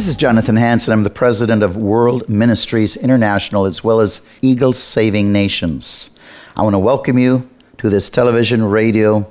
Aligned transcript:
This 0.00 0.08
is 0.08 0.16
Jonathan 0.16 0.56
Hansen. 0.56 0.94
I'm 0.94 1.02
the 1.02 1.10
president 1.10 1.62
of 1.62 1.76
World 1.76 2.26
Ministries 2.26 2.96
International 2.96 3.66
as 3.66 3.84
well 3.84 4.00
as 4.00 4.26
Eagles 4.40 4.78
Saving 4.78 5.30
Nations. 5.30 6.12
I 6.56 6.62
want 6.62 6.72
to 6.72 6.78
welcome 6.78 7.18
you 7.18 7.50
to 7.76 7.90
this 7.90 8.08
television, 8.08 8.64
radio, 8.64 9.30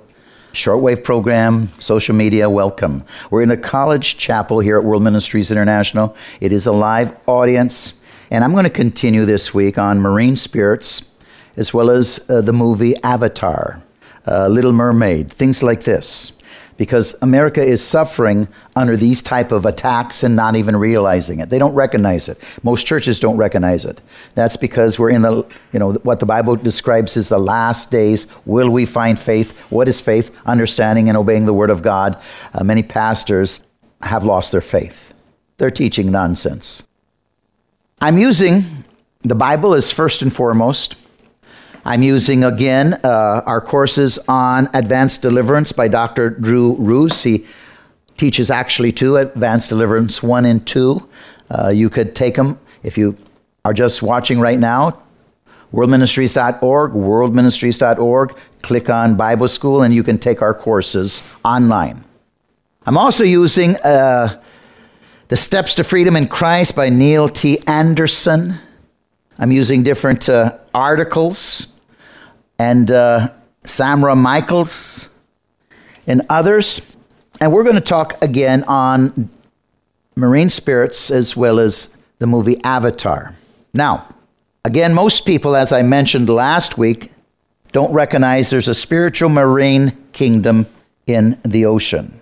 shortwave 0.54 1.04
program, 1.04 1.70
social 1.80 2.16
media, 2.16 2.52
welcome. 2.52 3.04
We're 3.32 3.42
in 3.42 3.50
a 3.50 3.58
college 3.58 4.20
chapel 4.20 4.60
here 4.60 4.78
at 4.78 4.84
World 4.84 5.02
Ministries 5.02 5.50
International. 5.50 6.16
It 6.40 6.52
is 6.52 6.68
a 6.68 6.72
live 6.72 7.20
audience, 7.26 8.00
and 8.30 8.44
I'm 8.44 8.52
going 8.52 8.66
to 8.66 8.70
continue 8.70 9.26
this 9.26 9.52
week 9.52 9.80
on 9.80 10.00
marine 10.00 10.36
spirits 10.36 11.16
as 11.58 11.74
well 11.74 11.90
as 11.90 12.24
uh, 12.30 12.42
the 12.42 12.54
movie 12.54 12.96
Avatar, 13.02 13.82
uh, 14.28 14.48
Little 14.48 14.74
Mermaid, 14.74 15.34
things 15.34 15.64
like 15.64 15.86
this 15.86 16.39
because 16.80 17.14
America 17.22 17.62
is 17.62 17.86
suffering 17.86 18.48
under 18.74 18.96
these 18.96 19.22
type 19.22 19.52
of 19.52 19.66
attacks 19.66 20.24
and 20.24 20.34
not 20.34 20.56
even 20.56 20.78
realizing 20.78 21.42
it. 21.42 21.50
They 21.50 21.60
don't 21.60 21.74
recognize 21.74 22.30
it. 22.30 22.42
Most 22.64 22.88
churches 22.88 23.20
don't 23.20 23.36
recognize 23.36 23.84
it. 23.84 24.00
That's 24.34 24.56
because 24.56 24.98
we're 24.98 25.10
in 25.10 25.22
the, 25.22 25.46
you 25.74 25.80
know, 25.80 25.92
what 26.04 26.22
the 26.22 26.26
Bible 26.26 26.56
describes 26.56 27.18
as 27.18 27.28
the 27.28 27.38
last 27.38 27.92
days. 27.92 28.28
Will 28.46 28.70
we 28.70 28.86
find 28.86 29.20
faith? 29.20 29.60
What 29.70 29.90
is 29.90 30.00
faith? 30.00 30.40
Understanding 30.46 31.10
and 31.10 31.18
obeying 31.18 31.46
the 31.46 31.54
word 31.54 31.70
of 31.70 31.82
God. 31.82 32.18
Uh, 32.54 32.64
many 32.64 32.82
pastors 32.82 33.62
have 34.02 34.24
lost 34.24 34.54
their 34.54 34.62
faith. 34.62 35.14
They're 35.58 35.70
teaching 35.70 36.12
nonsense. 36.12 36.88
I'm 38.00 38.18
using 38.18 38.64
the 39.24 39.36
Bible 39.36 39.74
as 39.74 39.92
first 39.92 40.22
and 40.22 40.34
foremost. 40.34 40.96
I'm 41.86 42.04
using 42.04 42.44
again 42.44 43.00
uh, 43.04 43.42
our 43.46 43.62
courses 43.62 44.20
on 44.28 44.70
advanced 44.74 45.22
deliverance 45.22 45.72
by 45.72 45.88
Dr. 45.88 46.30
Drew 46.30 46.76
Roos. 46.76 47.24
He 47.24 47.46
teaches 48.18 48.52
actually 48.52 48.92
two 48.92 49.18
advanced 49.18 49.70
deliverance 49.70 50.22
one 50.22 50.46
and 50.46 50.66
two. 50.68 51.08
Uh, 51.50 51.70
you 51.70 51.90
could 51.90 52.16
take 52.16 52.36
them 52.36 52.60
if 52.84 52.98
you 52.98 53.18
are 53.64 53.74
just 53.74 54.02
watching 54.02 54.40
right 54.40 54.60
now. 54.60 55.02
Worldministries.org, 55.72 56.92
worldministries.org. 56.92 58.38
Click 58.64 58.90
on 58.90 59.16
Bible 59.16 59.48
School, 59.48 59.84
and 59.84 59.94
you 59.94 60.04
can 60.04 60.18
take 60.18 60.42
our 60.42 60.54
courses 60.54 61.28
online. 61.46 62.04
I'm 62.86 62.98
also 62.98 63.24
using 63.24 63.76
uh, 63.78 64.42
The 65.28 65.38
Steps 65.38 65.76
to 65.76 65.84
Freedom 65.84 66.16
in 66.16 66.28
Christ 66.28 66.76
by 66.76 66.90
Neil 66.90 67.30
T. 67.30 67.60
Anderson. 67.68 68.56
I'm 69.38 69.52
using 69.52 69.84
different 69.84 70.28
uh, 70.28 70.58
articles 70.74 71.79
and 72.60 72.92
uh, 72.92 73.30
Samra 73.64 74.16
Michaels 74.16 75.10
and 76.06 76.22
others. 76.30 76.96
And 77.42 77.52
we're 77.52 77.64
going 77.64 77.76
to 77.76 77.82
talk 77.82 78.22
again 78.22 78.64
on 78.68 79.30
marine 80.16 80.50
spirits 80.50 81.10
as 81.10 81.36
well 81.36 81.60
as 81.60 81.96
the 82.20 82.28
movie 82.28 82.62
Avatar. 82.64 83.34
Now, 83.74 84.06
again, 84.66 84.94
most 84.94 85.26
people, 85.26 85.56
as 85.56 85.72
I 85.72 85.82
mentioned 85.82 86.30
last 86.30 86.78
week, 86.78 87.12
don't 87.72 87.94
recognize 87.94 88.50
there's 88.50 88.68
a 88.68 88.76
spiritual 88.76 89.30
marine 89.30 89.96
kingdom 90.12 90.68
in 91.08 91.40
the 91.44 91.66
ocean. 91.66 92.20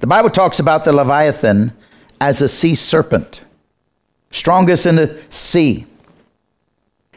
The 0.00 0.06
Bible 0.06 0.30
talks 0.30 0.60
about 0.60 0.84
the 0.84 0.92
Leviathan 0.92 1.72
as 2.20 2.42
a 2.42 2.48
sea 2.48 2.74
serpent 2.74 3.42
strongest 4.30 4.86
in 4.86 4.96
the 4.96 5.20
sea, 5.30 5.86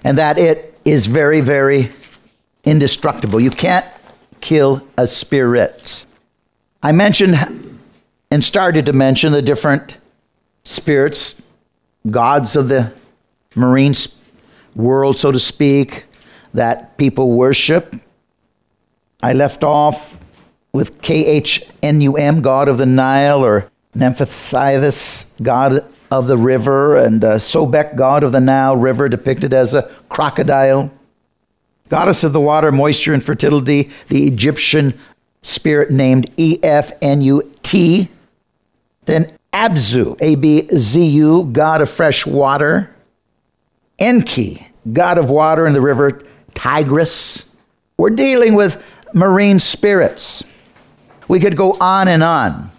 and 0.03 0.17
that 0.17 0.38
it 0.38 0.79
is 0.85 1.06
very, 1.06 1.41
very 1.41 1.91
indestructible. 2.63 3.39
You 3.39 3.51
can't 3.51 3.85
kill 4.39 4.85
a 4.97 5.07
spirit. 5.07 6.06
I 6.81 6.91
mentioned 6.91 7.35
and 8.31 8.44
started 8.44 8.85
to 8.85 8.94
mention 8.94 9.34
the 9.34 9.41
different 9.41 9.97
spirits, 10.63 11.41
gods 12.09 12.56
of 12.56 12.69
the 12.69 12.94
marine 13.56 13.94
world, 14.75 15.17
so 15.17 15.31
to 15.31 15.40
speak, 15.40 16.06
that 16.53 16.97
people 16.97 17.31
worship. 17.31 17.95
I 19.22 19.34
left 19.34 19.63
off 19.63 20.17
with 20.73 21.01
KHNUM, 21.01 22.41
God 22.41 22.69
of 22.69 22.78
the 22.78 22.85
Nile, 22.85 23.44
or 23.44 23.69
Nephthys, 23.94 25.25
God 25.41 25.85
of 26.11 26.27
the 26.27 26.38
river, 26.38 26.95
and 26.97 27.23
uh, 27.23 27.38
Sobek, 27.38 27.95
god 27.95 28.23
of 28.23 28.33
the 28.33 28.41
Nile 28.41 28.75
River, 28.75 29.09
depicted 29.09 29.53
as 29.53 29.73
a 29.73 29.83
crocodile. 30.09 30.91
Goddess 31.89 32.23
of 32.23 32.33
the 32.33 32.39
water, 32.39 32.72
moisture, 32.72 33.13
and 33.13 33.23
fertility, 33.23 33.89
the 34.09 34.25
Egyptian 34.27 34.94
spirit 35.41 35.89
named 35.89 36.29
EFNUT. 36.38 38.09
Then 39.05 39.38
Abzu, 39.51 40.17
A 40.22 40.35
B 40.35 40.67
Z 40.75 41.05
U, 41.05 41.49
god 41.51 41.81
of 41.81 41.89
fresh 41.89 42.25
water. 42.25 42.93
Enki, 43.99 44.67
god 44.93 45.17
of 45.17 45.29
water 45.29 45.67
in 45.67 45.73
the 45.73 45.81
river 45.81 46.22
Tigris. 46.53 47.53
We're 47.97 48.09
dealing 48.09 48.55
with 48.55 48.83
marine 49.13 49.59
spirits. 49.59 50.43
We 51.28 51.39
could 51.39 51.55
go 51.55 51.78
on 51.79 52.07
and 52.07 52.23
on. 52.23 52.71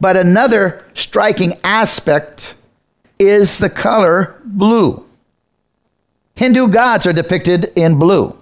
But 0.00 0.16
another 0.16 0.84
striking 0.94 1.54
aspect 1.64 2.54
is 3.18 3.58
the 3.58 3.70
color 3.70 4.40
blue. 4.44 5.04
Hindu 6.34 6.68
gods 6.68 7.06
are 7.06 7.12
depicted 7.12 7.72
in 7.76 7.98
blue. 7.98 8.36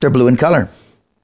They're 0.00 0.10
blue 0.10 0.28
in 0.28 0.36
color. 0.36 0.70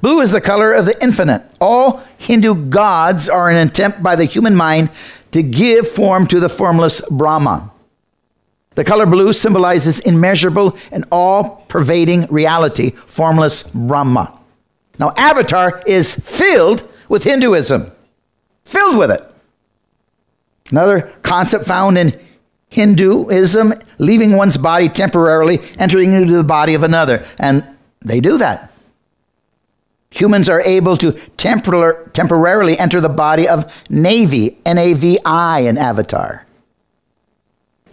Blue 0.01 0.21
is 0.21 0.33
the 0.33 0.41
color 0.41 0.73
of 0.73 0.85
the 0.85 1.01
infinite. 1.03 1.43
All 1.61 2.03
Hindu 2.19 2.69
gods 2.69 3.29
are 3.29 3.49
an 3.49 3.67
attempt 3.67 4.03
by 4.03 4.17
the 4.17 4.25
human 4.25 4.55
mind 4.55 4.91
to 5.31 5.43
give 5.43 5.89
form 5.89 6.27
to 6.27 6.41
the 6.41 6.49
formless 6.49 7.01
Brahman. 7.09 7.71
The 8.75 8.85
color 8.85 9.07
blue 9.07 9.33
symbolizes 9.33 10.01
immeasurable 10.01 10.77
and 10.91 11.05
all 11.13 11.65
pervading 11.69 12.27
reality, 12.27 12.91
formless 12.91 13.63
Brahma. 13.63 14.39
Now, 14.99 15.13
Avatar 15.17 15.83
is 15.87 16.15
filled 16.15 16.89
with 17.09 17.25
Hinduism 17.25 17.93
filled 18.73 18.97
with 18.97 19.11
it. 19.11 19.23
Another 20.71 21.13
concept 21.23 21.65
found 21.67 21.99
in 21.99 22.19
Hinduism, 22.69 23.75
leaving 23.99 24.37
one's 24.37 24.57
body 24.57 24.89
temporarily, 24.89 25.61
entering 25.79 26.15
into 26.15 26.33
the 26.33 26.43
body 26.43 26.73
of 26.75 26.83
another. 26.83 27.25
And 27.39 27.67
they 28.01 28.21
do 28.21 28.39
that. 28.39 28.73
Humans 30.11 30.49
are 30.49 30.61
able 30.63 30.97
to 30.97 31.13
tempor- 31.37 32.13
temporarily 32.13 32.79
enter 32.79 33.01
the 33.01 33.09
body 33.09 33.49
of 33.49 33.65
Navi, 33.89 34.57
N 34.65 34.79
A 34.79 34.95
V 34.95 35.19
I, 35.25 35.61
in 35.61 35.79
Avatar. 35.79 36.47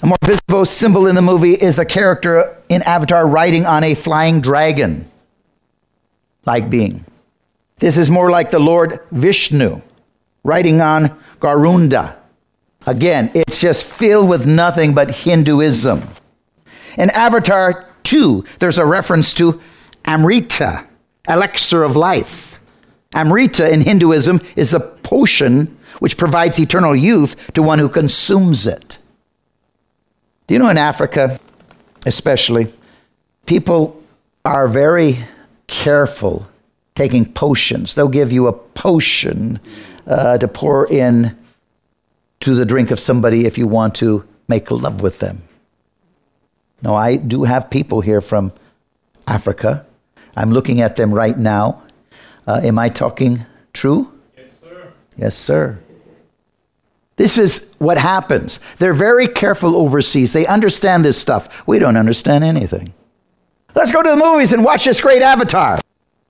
A 0.01 0.05
more 0.05 0.17
visible 0.23 0.65
symbol 0.65 1.07
in 1.07 1.15
the 1.15 1.21
movie 1.21 1.53
is 1.53 1.75
the 1.75 1.85
character 1.85 2.55
in 2.69 2.81
Avatar 2.83 3.27
riding 3.27 3.65
on 3.65 3.83
a 3.83 3.95
flying 3.95 4.39
dragon 4.39 5.05
like 6.45 6.69
being. 6.69 7.05
This 7.79 7.97
is 7.97 8.09
more 8.09 8.31
like 8.31 8.49
the 8.49 8.59
Lord 8.59 9.01
Vishnu 9.11 9.81
writing 10.43 10.81
on 10.81 11.19
Garunda. 11.39 12.15
Again, 12.87 13.31
it's 13.33 13.61
just 13.61 13.85
filled 13.85 14.29
with 14.29 14.45
nothing 14.45 14.93
but 14.93 15.11
Hinduism. 15.11 16.03
In 16.97 17.09
Avatar 17.11 17.89
2, 18.03 18.43
there's 18.59 18.77
a 18.77 18.85
reference 18.85 19.33
to 19.35 19.61
Amrita 20.05 20.85
elixir 21.29 21.83
of 21.83 21.95
life. 21.95 22.59
Amrita 23.13 23.71
in 23.71 23.81
Hinduism 23.81 24.41
is 24.55 24.73
a 24.73 24.79
potion 24.79 25.77
which 25.99 26.17
provides 26.17 26.59
eternal 26.59 26.95
youth 26.95 27.35
to 27.53 27.61
one 27.61 27.79
who 27.79 27.89
consumes 27.89 28.65
it. 28.65 28.97
Do 30.47 30.55
you 30.55 30.59
know 30.59 30.69
in 30.69 30.77
Africa, 30.77 31.39
especially, 32.05 32.67
people 33.45 34.01
are 34.45 34.67
very 34.67 35.19
careful 35.67 36.47
taking 36.95 37.31
potions. 37.31 37.95
They'll 37.95 38.07
give 38.07 38.31
you 38.31 38.47
a 38.47 38.53
potion 38.53 39.59
uh, 40.09 40.37
to 40.37 40.47
pour 40.47 40.91
in 40.91 41.37
to 42.41 42.55
the 42.55 42.65
drink 42.65 42.91
of 42.91 42.99
somebody 42.99 43.45
if 43.45 43.57
you 43.57 43.67
want 43.67 43.95
to 43.95 44.27
make 44.47 44.71
love 44.71 45.01
with 45.01 45.19
them. 45.19 45.43
Now, 46.81 46.95
I 46.95 47.17
do 47.17 47.43
have 47.43 47.69
people 47.69 48.01
here 48.01 48.21
from 48.21 48.53
Africa. 49.27 49.85
I'm 50.35 50.51
looking 50.51 50.81
at 50.81 50.95
them 50.95 51.13
right 51.13 51.37
now. 51.37 51.83
Uh, 52.47 52.61
am 52.63 52.79
I 52.79 52.89
talking 52.89 53.45
true? 53.73 54.11
Yes, 54.37 54.59
sir. 54.59 54.93
Yes, 55.17 55.35
sir. 55.37 55.79
This 57.17 57.37
is 57.37 57.75
what 57.79 57.97
happens. 57.97 58.61
They're 58.77 58.93
very 58.93 59.27
careful 59.27 59.75
overseas. 59.75 60.31
They 60.31 60.47
understand 60.47 61.03
this 61.03 61.19
stuff. 61.19 61.67
We 61.67 61.77
don't 61.77 61.97
understand 61.97 62.45
anything. 62.45 62.93
Let's 63.75 63.91
go 63.91 64.01
to 64.01 64.09
the 64.09 64.15
movies 64.15 64.53
and 64.53 64.63
watch 64.63 64.85
this 64.85 65.01
great 65.01 65.21
Avatar. 65.21 65.79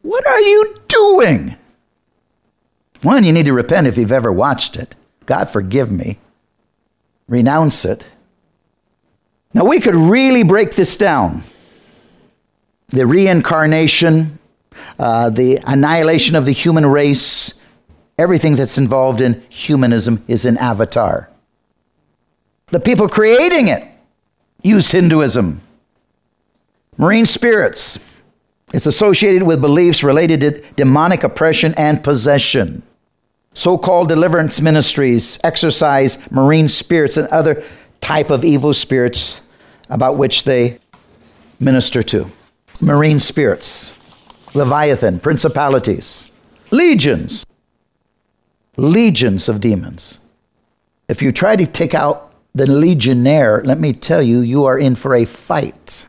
What 0.02 0.26
are 0.26 0.40
you 0.40 0.76
doing? 0.88 1.56
One, 3.02 3.24
you 3.24 3.32
need 3.32 3.46
to 3.46 3.54
repent 3.54 3.88
if 3.88 3.98
you've 3.98 4.12
ever 4.12 4.32
watched 4.32 4.76
it. 4.76 4.96
God 5.26 5.50
forgive 5.50 5.92
me. 5.92 6.18
Renounce 7.28 7.86
it. 7.86 8.06
Now, 9.54 9.66
we 9.66 9.80
could 9.80 9.96
really 9.96 10.44
break 10.44 10.76
this 10.76 10.98
down 10.98 11.44
the 12.90 13.06
reincarnation, 13.06 14.40
uh, 14.98 15.30
the 15.30 15.60
annihilation 15.64 16.36
of 16.36 16.46
the 16.46 16.52
human 16.52 16.86
race, 16.86 17.62
everything 18.18 18.56
that's 18.56 18.80
involved 18.80 19.22
in 19.22 19.44
humanism 19.50 20.24
is 20.28 20.44
an 20.44 20.58
Avatar. 20.58 21.30
The 22.68 22.80
people 22.80 23.08
creating 23.08 23.68
it 23.68 23.88
used 24.64 24.92
Hinduism. 24.92 25.62
Marine 26.98 27.28
spirits, 27.28 28.00
it's 28.74 28.88
associated 28.88 29.44
with 29.44 29.62
beliefs 29.62 30.04
related 30.04 30.42
to 30.42 30.62
demonic 30.74 31.24
oppression 31.24 31.74
and 31.78 32.04
possession. 32.04 32.84
So 33.60 33.78
called 33.78 34.08
deliverance 34.08 34.62
ministries 34.62 35.38
exorcise 35.44 36.18
marine 36.32 36.70
spirits 36.70 37.18
and 37.18 37.28
other 37.28 37.62
type 38.00 38.30
of 38.30 38.46
evil 38.46 38.74
spirits 38.74 39.42
about 39.90 40.16
which 40.16 40.46
they 40.46 40.80
minister 41.60 42.02
to. 42.04 42.32
Marine 42.80 43.20
spirits, 43.20 43.94
Leviathan, 44.54 45.20
principalities, 45.20 46.32
legions, 46.72 47.46
legions 48.78 49.50
of 49.50 49.60
demons. 49.60 50.20
If 51.10 51.22
you 51.22 51.34
try 51.34 51.58
to 51.58 51.68
take 51.68 51.94
out 51.94 52.32
the 52.56 52.66
legionnaire, 52.66 53.62
let 53.66 53.78
me 53.78 53.92
tell 53.92 54.22
you, 54.22 54.40
you 54.40 54.64
are 54.64 54.80
in 54.80 54.96
for 54.96 55.16
a 55.16 55.26
fight. 55.26 56.08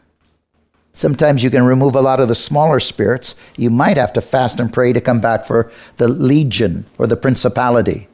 Sometimes 0.92 1.42
you 1.42 1.50
can 1.50 1.64
remove 1.64 1.94
a 1.94 2.00
lot 2.00 2.20
of 2.20 2.28
the 2.28 2.34
smaller 2.34 2.81
spirits. 2.81 3.37
You 3.56 3.70
might 3.70 3.96
have 3.96 4.12
to 4.14 4.20
fast 4.20 4.58
and 4.58 4.72
pray 4.72 4.92
to 4.92 5.00
come 5.00 5.20
back 5.20 5.44
for 5.44 5.70
the 5.98 6.08
legion 6.08 6.87
or 6.98 7.06
the 7.06 7.16
principality, 7.16 8.08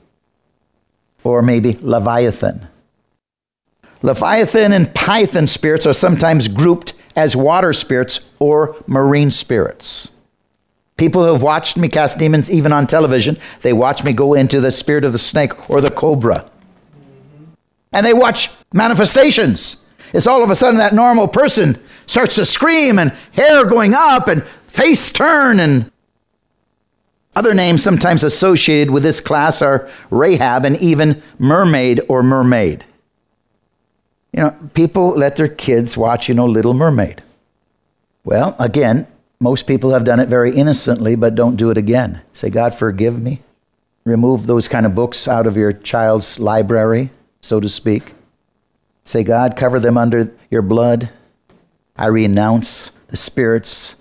or 1.25 1.43
maybe 1.43 1.79
Leviathan. 1.81 2.69
Leviathan 4.03 4.73
and 4.73 4.95
Python 4.95 5.47
spirits 5.47 5.87
are 5.87 5.95
sometimes 5.95 6.49
grouped 6.49 6.93
as 7.17 7.35
water 7.35 7.73
spirits 7.73 8.31
or 8.39 8.77
marine 8.87 9.31
spirits. 9.31 10.11
People 10.99 11.25
who 11.25 11.33
have 11.33 11.43
watched 11.43 11.77
me 11.77 11.89
cast 11.89 12.19
demons, 12.19 12.51
even 12.51 12.73
on 12.73 12.87
television, 12.87 13.39
they 13.63 13.73
watch 13.73 14.05
me 14.05 14.13
go 14.13 14.35
into 14.35 14.61
the 14.61 14.71
spirit 14.71 15.05
of 15.05 15.13
the 15.13 15.19
snake 15.19 15.71
or 15.71 15.81
the 15.81 15.91
cobra. 15.91 16.51
And 17.93 18.05
they 18.05 18.15
watch 18.15 18.51
manifestations. 18.73 19.86
It's 20.13 20.27
all 20.27 20.43
of 20.43 20.51
a 20.51 20.57
sudden 20.57 20.79
that 20.79 20.95
normal 20.95 21.29
person 21.29 21.79
starts 22.07 22.37
to 22.37 22.45
scream 22.45 22.99
and 22.99 23.13
hair 23.33 23.65
going 23.65 23.95
up 23.95 24.29
and 24.29 24.45
face 24.67 25.11
turn 25.11 25.61
and 25.61 25.91
other 27.35 27.53
names 27.53 27.83
sometimes 27.83 28.25
associated 28.25 28.91
with 28.91 29.03
this 29.03 29.21
class 29.21 29.61
are 29.61 29.91
Rahab 30.11 30.65
and 30.65 30.77
even 30.79 31.23
mermaid 31.39 32.01
or 32.09 32.23
mermaid. 32.23 32.85
You 34.33 34.43
know, 34.43 34.57
people 34.75 35.11
let 35.11 35.37
their 35.37 35.49
kids 35.49 35.97
watch, 35.97 36.29
you 36.29 36.35
know, 36.35 36.47
Little 36.47 36.75
Mermaid. 36.75 37.23
Well, 38.25 38.57
again, 38.59 39.07
most 39.41 39.67
people 39.67 39.93
have 39.93 40.05
done 40.05 40.21
it 40.21 40.29
very 40.29 40.55
innocently, 40.55 41.15
but 41.15 41.35
don't 41.35 41.57
do 41.57 41.71
it 41.71 41.79
again. 41.79 42.23
Say, 42.33 42.51
God, 42.51 42.75
forgive 42.75 43.21
me. 43.21 43.43
Remove 44.05 44.47
those 44.47 44.69
kind 44.69 44.87
of 44.87 44.95
books 44.95 45.27
out 45.29 45.47
of 45.47 45.57
your 45.57 45.73
child's 45.73 46.39
library, 46.39 47.11
so 47.41 47.61
to 47.61 47.69
speak. 47.69 48.13
Say, 49.07 49.23
God, 49.23 49.57
cover 49.57 49.79
them 49.79 49.97
under 49.97 50.35
your 50.51 50.63
blood. 50.63 51.09
I 51.97 52.07
renounce 52.07 52.91
the 53.07 53.17
spirits 53.17 53.97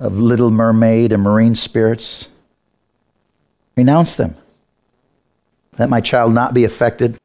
of 0.00 0.18
Little 0.18 0.50
Mermaid 0.50 1.12
and 1.12 1.22
marine 1.22 1.54
spirits. 1.54 2.28
Renounce 3.76 4.16
them. 4.16 4.36
Let 5.78 5.88
my 5.88 6.00
child 6.00 6.34
not 6.34 6.52
be 6.52 6.64
affected. 6.64 7.16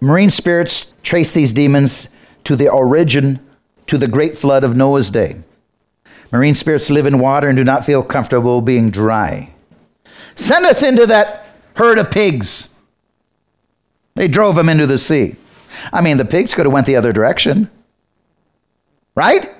Marine 0.00 0.30
spirits 0.30 0.94
trace 1.02 1.32
these 1.32 1.52
demons 1.52 2.08
to 2.44 2.54
the 2.54 2.68
origin, 2.68 3.40
to 3.88 3.98
the 3.98 4.06
great 4.06 4.38
flood 4.38 4.62
of 4.62 4.76
Noah's 4.76 5.10
day. 5.10 5.36
Marine 6.30 6.54
spirits 6.54 6.90
live 6.90 7.06
in 7.06 7.18
water 7.18 7.48
and 7.48 7.56
do 7.56 7.64
not 7.64 7.84
feel 7.84 8.04
comfortable 8.04 8.60
being 8.60 8.90
dry. 8.90 9.52
Send 10.36 10.64
us 10.64 10.84
into 10.84 11.06
that 11.06 11.48
herd 11.74 11.98
of 11.98 12.12
pigs. 12.12 12.72
They 14.14 14.28
drove 14.28 14.54
them 14.54 14.68
into 14.68 14.86
the 14.86 14.98
sea. 14.98 15.34
I 15.92 16.00
mean, 16.00 16.16
the 16.16 16.24
pigs 16.24 16.54
could 16.54 16.66
have 16.66 16.72
went 16.72 16.86
the 16.86 16.96
other 16.96 17.12
direction. 17.12 17.70
Right? 19.14 19.54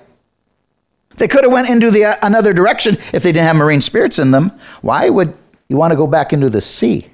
They 1.19 1.29
could 1.29 1.45
have 1.45 1.53
went 1.53 1.69
into 1.69 1.91
the 1.91 2.05
uh, 2.05 2.17
another 2.23 2.53
direction 2.53 2.97
if 3.13 3.23
they 3.23 3.33
didn't 3.33 3.47
have 3.47 3.57
marine 3.57 3.83
spirits 3.83 4.19
in 4.19 4.31
them. 4.31 4.53
Why 4.83 5.09
would 5.09 5.37
you 5.69 5.77
want 5.77 5.93
to 5.93 5.97
go 5.97 6.07
back 6.07 6.33
into 6.33 6.49
the 6.49 6.61
sea? 6.61 7.09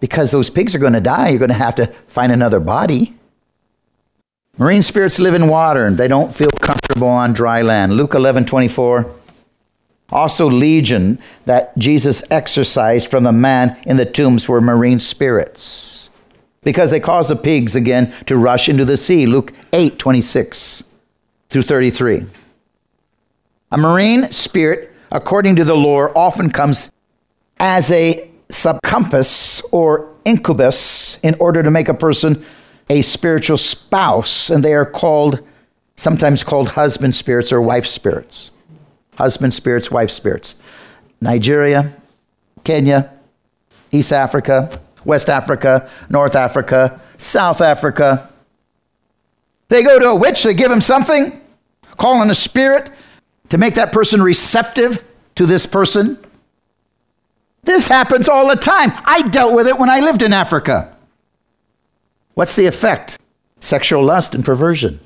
Because 0.00 0.30
those 0.30 0.50
pigs 0.50 0.74
are 0.74 0.78
going 0.78 0.92
to 0.92 1.00
die. 1.00 1.30
You're 1.30 1.38
going 1.38 1.48
to 1.48 1.54
have 1.54 1.74
to 1.76 1.86
find 1.86 2.30
another 2.30 2.60
body. 2.60 3.14
Marine 4.58 4.82
spirits 4.82 5.18
live 5.18 5.34
in 5.34 5.48
water 5.48 5.86
and 5.86 5.96
they 5.96 6.08
don't 6.08 6.34
feel 6.34 6.50
comfortable 6.60 7.08
on 7.08 7.32
dry 7.32 7.62
land. 7.62 7.94
Luke 7.94 8.14
11 8.14 8.44
24. 8.44 9.14
Also, 10.10 10.48
legion 10.48 11.18
that 11.44 11.76
Jesus 11.76 12.22
exorcised 12.30 13.10
from 13.10 13.24
the 13.24 13.32
man 13.32 13.78
in 13.86 13.98
the 13.98 14.06
tombs 14.06 14.48
were 14.48 14.60
marine 14.60 14.98
spirits 14.98 16.07
because 16.68 16.90
they 16.90 17.00
caused 17.00 17.30
the 17.30 17.34
pigs 17.34 17.76
again 17.76 18.12
to 18.26 18.36
rush 18.36 18.68
into 18.68 18.84
the 18.84 18.94
sea. 18.94 19.24
Luke 19.24 19.54
8 19.72 19.98
26 19.98 20.84
through 21.48 21.62
33. 21.62 22.26
A 23.72 23.78
marine 23.78 24.30
spirit, 24.32 24.92
according 25.10 25.56
to 25.56 25.64
the 25.64 25.74
lore, 25.74 26.12
often 26.14 26.50
comes 26.50 26.92
as 27.58 27.90
a 27.90 28.30
succubus 28.50 29.62
or 29.72 30.14
incubus 30.26 31.18
in 31.20 31.36
order 31.40 31.62
to 31.62 31.70
make 31.70 31.88
a 31.88 31.94
person 31.94 32.44
a 32.90 33.00
spiritual 33.00 33.56
spouse, 33.56 34.50
and 34.50 34.62
they 34.62 34.74
are 34.74 34.84
called, 34.84 35.40
sometimes 35.96 36.44
called 36.44 36.68
husband 36.68 37.14
spirits 37.14 37.50
or 37.50 37.62
wife 37.62 37.86
spirits. 37.86 38.50
Husband 39.14 39.54
spirits, 39.54 39.90
wife 39.90 40.10
spirits. 40.10 40.56
Nigeria, 41.22 41.96
Kenya, 42.62 43.10
East 43.90 44.12
Africa, 44.12 44.82
West 45.08 45.30
Africa, 45.30 45.88
North 46.10 46.36
Africa, 46.36 47.00
South 47.16 47.62
Africa, 47.62 48.28
they 49.68 49.82
go 49.82 49.98
to 49.98 50.10
a 50.10 50.14
witch, 50.14 50.42
they 50.42 50.52
give 50.52 50.70
him 50.70 50.82
something, 50.82 51.40
call 51.96 52.20
in 52.20 52.30
a 52.30 52.34
spirit 52.34 52.90
to 53.48 53.56
make 53.56 53.74
that 53.76 53.90
person 53.90 54.22
receptive 54.22 55.02
to 55.34 55.46
this 55.46 55.66
person. 55.66 56.18
This 57.62 57.88
happens 57.88 58.28
all 58.28 58.48
the 58.48 58.56
time. 58.56 58.92
I 59.06 59.22
dealt 59.22 59.54
with 59.54 59.66
it 59.66 59.78
when 59.78 59.88
I 59.88 60.00
lived 60.00 60.20
in 60.20 60.34
Africa. 60.34 60.94
What's 62.34 62.54
the 62.54 62.66
effect? 62.66 63.18
Sexual 63.60 64.04
lust 64.04 64.34
and 64.34 64.44
perversion. 64.44 65.00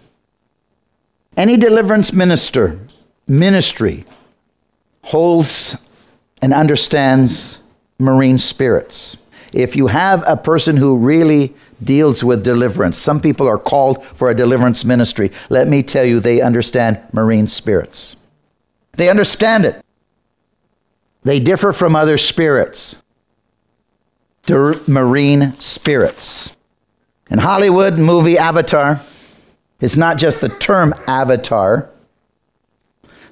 Any 1.36 1.56
deliverance 1.56 2.12
minister, 2.12 2.80
ministry, 3.28 4.04
holds 5.02 5.80
and 6.42 6.52
understands 6.52 7.62
marine 8.00 8.40
spirits. 8.40 9.16
If 9.52 9.76
you 9.76 9.88
have 9.88 10.24
a 10.26 10.36
person 10.36 10.76
who 10.76 10.96
really 10.96 11.54
deals 11.84 12.22
with 12.22 12.44
deliverance. 12.44 12.98
Some 12.98 13.20
people 13.20 13.48
are 13.48 13.58
called 13.58 14.04
for 14.04 14.30
a 14.30 14.34
deliverance 14.34 14.84
ministry. 14.84 15.30
Let 15.50 15.68
me 15.68 15.82
tell 15.82 16.04
you, 16.04 16.20
they 16.20 16.40
understand 16.40 17.00
marine 17.12 17.48
spirits. 17.48 18.16
They 18.92 19.08
understand 19.08 19.64
it. 19.64 19.82
They 21.22 21.40
differ 21.40 21.72
from 21.72 21.96
other 21.96 22.18
spirits. 22.18 23.02
Marine 24.48 25.58
spirits. 25.60 26.56
In 27.30 27.38
Hollywood 27.38 27.98
movie 27.98 28.36
Avatar, 28.36 29.00
it's 29.80 29.96
not 29.96 30.18
just 30.18 30.40
the 30.40 30.48
term 30.48 30.94
avatar. 31.06 31.88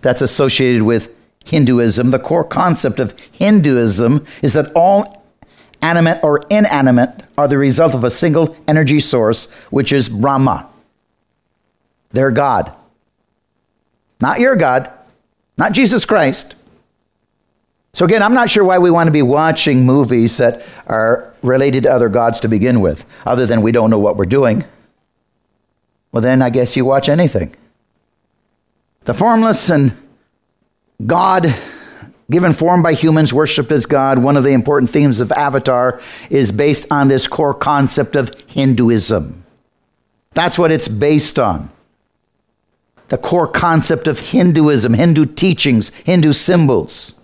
that's 0.03 0.23
associated 0.23 0.83
with 0.83 1.15
Hinduism. 1.45 2.11
The 2.11 2.19
core 2.19 2.45
concept 2.45 2.99
of 3.01 3.19
Hinduism 3.33 4.25
is 4.41 4.55
that 4.55 4.73
all 4.75 5.20
animate 5.83 6.23
or 6.23 6.41
inanimate 6.51 7.25
are 7.39 7.49
the 7.49 7.59
result 7.59 7.95
of 7.95 8.05
a 8.05 8.11
single 8.11 8.57
energy 8.69 9.01
source, 9.01 9.51
which 9.71 9.93
is 9.93 10.09
Brahma, 10.09 10.69
their 12.11 12.31
God. 12.31 12.73
Not 14.21 14.41
your 14.41 14.57
God, 14.57 14.91
not 15.57 15.73
Jesus 15.73 16.05
Christ. 16.05 16.55
So, 17.93 18.05
again, 18.05 18.23
I'm 18.23 18.35
not 18.35 18.51
sure 18.51 18.65
why 18.65 18.79
we 18.79 18.91
want 18.91 19.09
to 19.09 19.13
be 19.13 19.23
watching 19.23 19.85
movies 19.85 20.37
that 20.37 20.63
are 20.87 21.35
related 21.43 21.85
to 21.85 21.93
other 21.93 22.09
gods 22.09 22.41
to 22.41 22.49
begin 22.49 22.81
with, 22.81 23.05
other 23.27 23.47
than 23.47 23.63
we 23.63 23.73
don't 23.73 23.91
know 23.91 23.99
what 23.99 24.17
we're 24.17 24.27
doing. 24.27 24.65
Well, 26.13 26.23
then 26.23 26.43
I 26.43 26.51
guess 26.51 26.77
you 26.77 26.85
watch 26.85 27.09
anything. 27.09 27.55
The 29.05 29.15
formless 29.15 29.71
and 29.71 29.97
God, 31.05 31.53
given 32.31 32.53
form 32.53 32.83
by 32.83 32.95
humans, 32.95 33.33
worshipped 33.33 33.73
as 33.73 33.87
God, 33.87 34.19
one 34.19 34.37
of 34.37 34.45
the 34.45 34.53
important 34.53 34.91
themes 34.91 35.21
of 35.21 35.33
Avatar 35.33 36.01
is 36.31 36.53
based 36.53 36.87
on 36.91 37.09
this 37.09 37.27
core 37.27 37.53
concept 37.53 38.17
of 38.17 38.31
Hinduism. 38.47 39.45
That's 40.33 40.59
what 40.59 40.71
it's 40.71 40.89
based 40.89 41.39
on. 41.39 41.71
The 43.09 43.19
core 43.19 43.49
concept 43.49 44.07
of 44.07 44.21
Hinduism, 44.21 44.95
Hindu 44.95 45.27
teachings, 45.27 45.89
Hindu 45.89 46.33
symbols, 46.33 47.19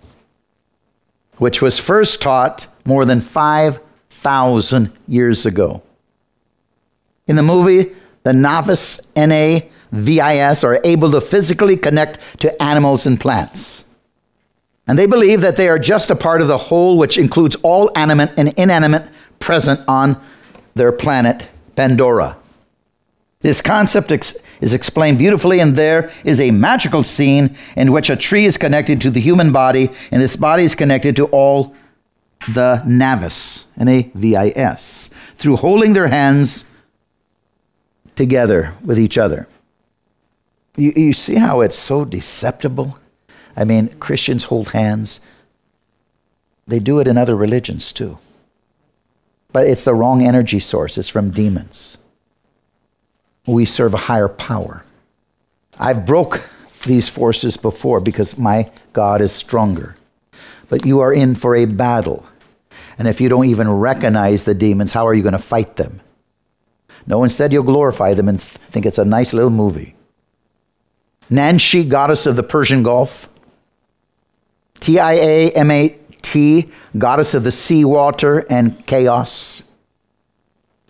which 1.37 1.61
was 1.61 1.79
first 1.79 2.21
taught 2.21 2.67
more 2.83 3.05
than 3.05 3.21
5,000 3.21 4.91
years 5.07 5.45
ago. 5.45 5.81
In 7.27 7.37
the 7.37 7.43
movie, 7.43 7.93
the 8.23 8.33
novice, 8.33 8.99
NA, 9.15 9.59
VIS, 9.93 10.65
are 10.65 10.81
able 10.83 11.11
to 11.11 11.21
physically 11.21 11.77
connect 11.77 12.19
to 12.41 12.61
animals 12.61 13.05
and 13.05 13.17
plants. 13.17 13.86
And 14.87 14.97
they 14.97 15.05
believe 15.05 15.41
that 15.41 15.57
they 15.57 15.67
are 15.67 15.79
just 15.79 16.09
a 16.09 16.15
part 16.15 16.41
of 16.41 16.47
the 16.47 16.57
whole, 16.57 16.97
which 16.97 17.17
includes 17.17 17.55
all 17.57 17.91
animate 17.95 18.31
and 18.37 18.53
inanimate 18.57 19.05
present 19.39 19.81
on 19.87 20.21
their 20.75 20.91
planet, 20.91 21.49
Pandora. 21.75 22.37
This 23.41 23.61
concept 23.61 24.11
ex- 24.11 24.35
is 24.61 24.73
explained 24.73 25.17
beautifully, 25.17 25.59
and 25.59 25.75
there 25.75 26.09
is 26.23 26.39
a 26.39 26.51
magical 26.51 27.03
scene 27.03 27.55
in 27.75 27.91
which 27.91 28.09
a 28.09 28.15
tree 28.15 28.45
is 28.45 28.57
connected 28.57 29.01
to 29.01 29.11
the 29.11 29.19
human 29.19 29.51
body, 29.51 29.89
and 30.11 30.21
this 30.21 30.35
body 30.35 30.63
is 30.63 30.73
connected 30.73 31.15
to 31.17 31.25
all 31.25 31.75
the 32.53 32.81
navis, 32.85 33.65
N 33.77 33.87
A 33.87 34.11
V 34.13 34.35
I 34.35 34.53
S, 34.55 35.09
through 35.35 35.57
holding 35.57 35.93
their 35.93 36.07
hands 36.07 36.71
together 38.15 38.73
with 38.83 38.97
each 38.97 39.17
other. 39.17 39.47
You, 40.77 40.93
you 40.95 41.13
see 41.13 41.35
how 41.35 41.61
it's 41.61 41.75
so 41.75 42.05
deceptible? 42.05 42.97
I 43.57 43.65
mean, 43.65 43.89
Christians 43.99 44.45
hold 44.45 44.69
hands. 44.69 45.19
They 46.67 46.79
do 46.79 46.99
it 46.99 47.07
in 47.07 47.17
other 47.17 47.35
religions 47.35 47.91
too. 47.91 48.19
But 49.51 49.67
it's 49.67 49.85
the 49.85 49.95
wrong 49.95 50.21
energy 50.21 50.59
source, 50.59 50.97
it's 50.97 51.09
from 51.09 51.31
demons. 51.31 51.97
We 53.47 53.65
serve 53.65 53.93
a 53.93 53.97
higher 53.97 54.27
power. 54.27 54.83
I've 55.79 56.05
broke 56.05 56.47
these 56.85 57.09
forces 57.09 57.57
before 57.57 57.99
because 57.99 58.37
my 58.37 58.69
God 58.93 59.21
is 59.21 59.31
stronger. 59.31 59.95
But 60.69 60.85
you 60.85 60.99
are 60.99 61.13
in 61.13 61.33
for 61.33 61.55
a 61.55 61.65
battle. 61.65 62.25
And 62.99 63.07
if 63.07 63.21
you 63.21 63.29
don't 63.29 63.45
even 63.45 63.69
recognize 63.69 64.43
the 64.43 64.53
demons, 64.53 64.91
how 64.91 65.07
are 65.07 65.13
you 65.13 65.23
going 65.23 65.33
to 65.33 65.39
fight 65.39 65.77
them? 65.77 66.01
No, 67.05 67.23
instead, 67.23 67.53
you'll 67.53 67.63
glorify 67.63 68.13
them 68.13 68.27
and 68.27 68.39
think 68.41 68.85
it's 68.85 68.97
a 68.97 69.05
nice 69.05 69.33
little 69.33 69.49
movie. 69.49 69.95
Nanshi, 71.31 71.87
goddess 71.87 72.25
of 72.25 72.35
the 72.35 72.43
Persian 72.43 72.83
Gulf. 72.83 73.29
T 74.79 74.99
I 74.99 75.13
A 75.13 75.51
M 75.51 75.71
A 75.71 75.97
T, 76.21 76.69
goddess 76.97 77.33
of 77.33 77.43
the 77.43 77.51
sea 77.51 77.85
water 77.85 78.45
and 78.49 78.85
chaos. 78.85 79.63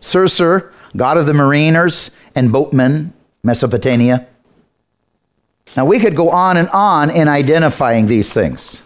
Sirsir, 0.02 0.72
god 0.96 1.18
of 1.18 1.26
the 1.26 1.34
mariners 1.34 2.16
and 2.36 2.52
boatmen, 2.52 3.14
Mesopotamia. 3.44 4.28
Now 5.76 5.86
we 5.86 6.00
could 6.00 6.16
go 6.16 6.30
on 6.30 6.58
and 6.58 6.70
on 6.70 7.10
in 7.10 7.28
identifying 7.28 8.08
these 8.08 8.34
things. 8.34 8.84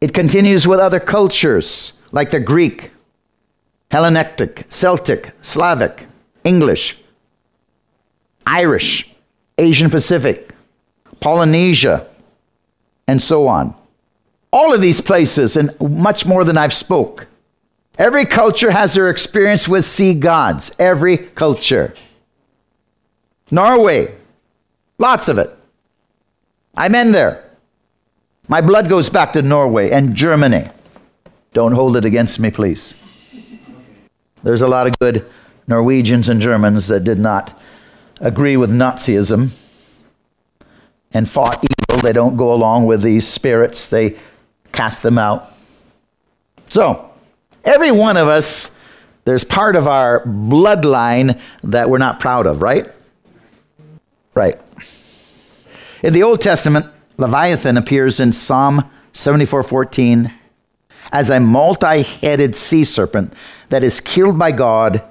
It 0.00 0.12
continues 0.12 0.66
with 0.66 0.80
other 0.80 1.00
cultures 1.00 2.00
like 2.12 2.30
the 2.30 2.40
Greek, 2.40 2.90
Hellenistic, 3.90 4.66
Celtic, 4.68 5.32
Slavic, 5.42 6.06
English, 6.44 6.98
Irish, 8.46 9.14
Asian 9.58 9.90
Pacific, 9.90 10.52
Polynesia, 11.20 12.06
and 13.08 13.20
so 13.20 13.46
on. 13.46 13.74
All 14.52 14.72
of 14.72 14.80
these 14.80 15.00
places, 15.00 15.56
and 15.56 15.78
much 15.80 16.26
more 16.26 16.44
than 16.44 16.56
I've 16.56 16.72
spoke. 16.72 17.26
Every 17.98 18.24
culture 18.24 18.70
has 18.70 18.94
their 18.94 19.10
experience 19.10 19.66
with 19.68 19.84
sea 19.84 20.14
gods. 20.14 20.74
Every 20.78 21.16
culture. 21.16 21.94
Norway, 23.50 24.14
lots 24.98 25.28
of 25.28 25.38
it. 25.38 25.50
I'm 26.76 26.94
in 26.94 27.12
there. 27.12 27.44
My 28.48 28.60
blood 28.60 28.88
goes 28.88 29.08
back 29.08 29.32
to 29.32 29.42
Norway 29.42 29.90
and 29.90 30.14
Germany. 30.14 30.68
Don't 31.52 31.72
hold 31.72 31.96
it 31.96 32.04
against 32.04 32.38
me, 32.38 32.50
please. 32.50 32.94
There's 34.42 34.62
a 34.62 34.68
lot 34.68 34.86
of 34.86 34.98
good 34.98 35.26
Norwegians 35.66 36.28
and 36.28 36.40
Germans 36.40 36.86
that 36.88 37.02
did 37.02 37.18
not 37.18 37.58
agree 38.20 38.56
with 38.56 38.70
Nazism 38.70 39.50
and 41.16 41.26
fought 41.28 41.64
evil. 41.64 42.02
They 42.02 42.12
don't 42.12 42.36
go 42.36 42.52
along 42.52 42.84
with 42.84 43.00
these 43.00 43.26
spirits, 43.26 43.88
they 43.88 44.16
cast 44.70 45.02
them 45.02 45.16
out. 45.16 45.50
So, 46.68 47.10
every 47.64 47.90
one 47.90 48.18
of 48.18 48.28
us, 48.28 48.76
there's 49.24 49.42
part 49.42 49.76
of 49.76 49.88
our 49.88 50.22
bloodline 50.24 51.40
that 51.64 51.88
we're 51.88 51.98
not 51.98 52.20
proud 52.20 52.46
of, 52.46 52.60
right? 52.60 52.94
Right. 54.34 54.60
In 56.02 56.12
the 56.12 56.22
Old 56.22 56.42
Testament, 56.42 56.86
Leviathan 57.16 57.78
appears 57.78 58.20
in 58.20 58.34
Psalm 58.34 58.84
74:14 59.14 60.30
as 61.12 61.30
a 61.30 61.40
multi-headed 61.40 62.54
sea 62.54 62.84
serpent 62.84 63.32
that 63.70 63.82
is 63.82 64.00
killed 64.00 64.38
by 64.38 64.52
God 64.52 65.02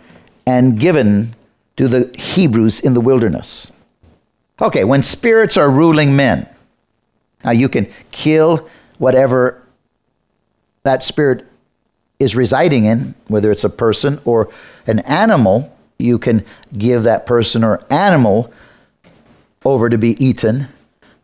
and 0.45 0.79
given 0.79 1.33
to 1.77 1.87
the 1.87 2.15
Hebrews 2.15 2.79
in 2.79 2.93
the 2.93 3.01
wilderness. 3.01 3.71
Okay, 4.61 4.83
when 4.83 5.03
spirits 5.03 5.57
are 5.57 5.69
ruling 5.69 6.15
men, 6.15 6.47
now 7.43 7.51
you 7.51 7.67
can 7.67 7.87
kill 8.11 8.69
whatever 8.97 9.61
that 10.83 11.03
spirit 11.03 11.45
is 12.19 12.35
residing 12.35 12.85
in, 12.85 13.15
whether 13.27 13.51
it's 13.51 13.63
a 13.63 13.69
person 13.69 14.19
or 14.23 14.49
an 14.87 14.99
animal, 14.99 15.75
you 15.97 16.17
can 16.17 16.45
give 16.77 17.03
that 17.03 17.25
person 17.25 17.63
or 17.63 17.85
animal 17.89 18.53
over 19.65 19.89
to 19.89 19.97
be 19.97 20.23
eaten, 20.23 20.67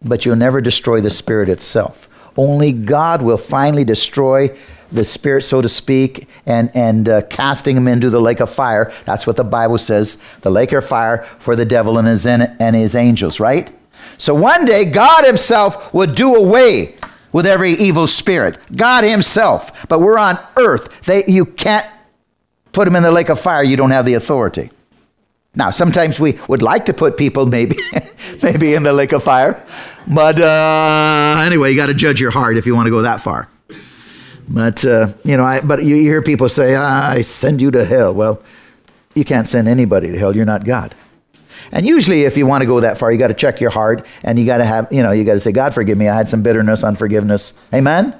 but 0.02 0.26
you'll 0.26 0.36
never 0.36 0.60
destroy 0.60 1.00
the 1.00 1.10
spirit 1.10 1.48
itself. 1.48 2.10
Only 2.38 2.72
God 2.72 3.22
will 3.22 3.38
finally 3.38 3.84
destroy 3.84 4.56
the 4.92 5.04
spirit, 5.06 5.44
so 5.44 5.62
to 5.62 5.70
speak, 5.70 6.28
and, 6.46 6.70
and 6.76 7.08
uh, 7.08 7.22
casting 7.24 7.78
him 7.78 7.88
into 7.88 8.10
the 8.10 8.20
lake 8.20 8.42
of 8.42 8.50
fire. 8.50 8.92
That's 9.06 9.26
what 9.26 9.38
the 9.38 9.44
Bible 9.44 9.78
says 9.78 10.18
the 10.42 10.50
lake 10.50 10.72
of 10.74 10.86
fire 10.86 11.24
for 11.40 11.56
the 11.56 11.66
devil 11.66 11.98
and 11.98 12.08
his, 12.08 12.26
and 12.26 12.76
his 12.76 12.96
angels, 12.96 13.40
right? 13.40 13.72
So 14.18 14.34
one 14.34 14.66
day, 14.66 14.86
God 14.86 15.26
himself 15.26 15.94
would 15.94 16.16
do 16.16 16.36
away 16.36 16.96
with 17.32 17.46
every 17.46 17.72
evil 17.74 18.08
spirit. 18.08 18.58
God 18.76 19.04
himself. 19.04 19.88
But 19.88 20.00
we're 20.00 20.18
on 20.18 20.40
earth. 20.58 21.02
They, 21.06 21.26
you 21.26 21.46
can't 21.46 21.86
put 22.72 22.86
them 22.86 22.96
in 22.96 23.04
the 23.04 23.12
lake 23.12 23.30
of 23.30 23.40
fire. 23.40 23.64
You 23.64 23.78
don't 23.78 23.92
have 23.92 24.06
the 24.06 24.16
authority. 24.16 24.72
Now, 25.54 25.70
sometimes 25.70 26.20
we 26.20 26.40
would 26.48 26.62
like 26.62 26.86
to 26.86 26.94
put 26.94 27.18
people 27.18 27.46
maybe, 27.46 27.78
maybe 28.44 28.74
in 28.74 28.84
the 28.84 28.94
lake 28.94 29.12
of 29.12 29.24
fire. 29.24 29.62
But 30.08 30.40
uh, 30.40 31.42
anyway, 31.46 31.72
you 31.72 31.76
got 31.76 31.88
to 31.88 31.94
judge 31.94 32.22
your 32.22 32.32
heart 32.32 32.56
if 32.56 32.66
you 32.66 32.74
want 32.74 32.86
to 32.88 32.90
go 32.92 33.02
that 33.02 33.20
far. 33.20 33.50
But 34.48 34.84
uh, 34.86 35.08
you 35.24 35.38
know, 35.38 35.44
I, 35.44 35.62
but 35.62 35.84
you 35.84 35.96
hear 35.98 36.22
people 36.22 36.50
say, 36.50 36.76
ah, 36.76 37.12
"I 37.12 37.22
send 37.22 37.62
you 37.62 37.72
to 37.72 37.86
hell." 37.86 38.14
Well, 38.14 38.42
you 39.14 39.24
can't 39.24 39.48
send 39.48 39.68
anybody 39.68 40.12
to 40.12 40.18
hell. 40.18 40.36
You're 40.36 40.46
not 40.46 40.66
God. 40.66 40.96
And 41.72 41.86
usually, 41.86 42.22
if 42.22 42.38
you 42.38 42.46
want 42.46 42.62
to 42.62 42.66
go 42.66 42.80
that 42.80 42.98
far, 42.98 43.12
you 43.12 43.18
got 43.18 43.28
to 43.28 43.34
check 43.34 43.62
your 43.62 43.70
heart, 43.70 44.06
and 44.24 44.40
you 44.40 44.46
got 44.46 44.58
to 44.58 44.66
have, 44.66 44.92
you 44.92 45.04
know, 45.04 45.12
you 45.12 45.24
got 45.24 45.34
to 45.34 45.40
say, 45.40 45.52
"God, 45.52 45.74
forgive 45.74 45.98
me. 45.98 46.10
I 46.10 46.16
had 46.16 46.28
some 46.28 46.44
bitterness, 46.44 46.84
unforgiveness." 46.84 47.54
Amen. 47.74 48.16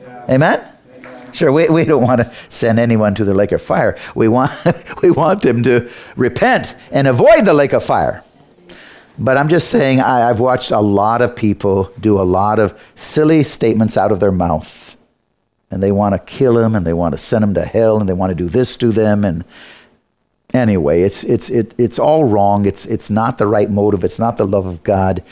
Yeah. 0.00 0.26
Amen. 0.30 0.75
Sure, 1.36 1.52
we, 1.52 1.68
we 1.68 1.84
don't 1.84 2.02
want 2.02 2.20
to 2.20 2.32
send 2.48 2.78
anyone 2.78 3.14
to 3.14 3.24
the 3.24 3.34
lake 3.34 3.52
of 3.52 3.62
fire. 3.62 3.98
We 4.14 4.28
want, 4.28 4.52
we 5.02 5.10
want 5.10 5.42
them 5.42 5.62
to 5.64 5.90
repent 6.16 6.74
and 6.90 7.06
avoid 7.06 7.44
the 7.44 7.54
lake 7.54 7.72
of 7.72 7.84
fire. 7.84 8.22
But 9.18 9.36
I'm 9.36 9.48
just 9.48 9.68
saying, 9.68 10.00
I, 10.00 10.28
I've 10.28 10.40
watched 10.40 10.70
a 10.70 10.80
lot 10.80 11.22
of 11.22 11.36
people 11.36 11.92
do 12.00 12.20
a 12.20 12.22
lot 12.24 12.58
of 12.58 12.78
silly 12.96 13.42
statements 13.42 13.96
out 13.96 14.12
of 14.12 14.20
their 14.20 14.32
mouth 14.32 14.96
and 15.70 15.82
they 15.82 15.92
want 15.92 16.12
to 16.14 16.18
kill 16.20 16.54
them, 16.54 16.76
and 16.76 16.86
they 16.86 16.92
want 16.92 17.12
to 17.12 17.18
send 17.18 17.42
them 17.42 17.54
to 17.54 17.64
hell 17.64 17.98
and 17.98 18.08
they 18.08 18.12
want 18.12 18.30
to 18.30 18.36
do 18.36 18.48
this 18.48 18.76
to 18.76 18.92
them 18.92 19.24
and 19.24 19.44
anyway 20.54 21.02
it's 21.02 21.24
it's 21.24 21.50
it, 21.50 21.74
it's 21.76 21.98
all 21.98 22.22
wrong 22.22 22.66
it's 22.66 22.86
it's 22.86 23.10
not 23.10 23.36
the 23.36 23.46
right 23.48 23.68
motive 23.68 24.04
it's 24.04 24.20
not 24.20 24.36
the 24.36 24.46
love 24.46 24.64
of 24.64 24.84
god 24.84 25.24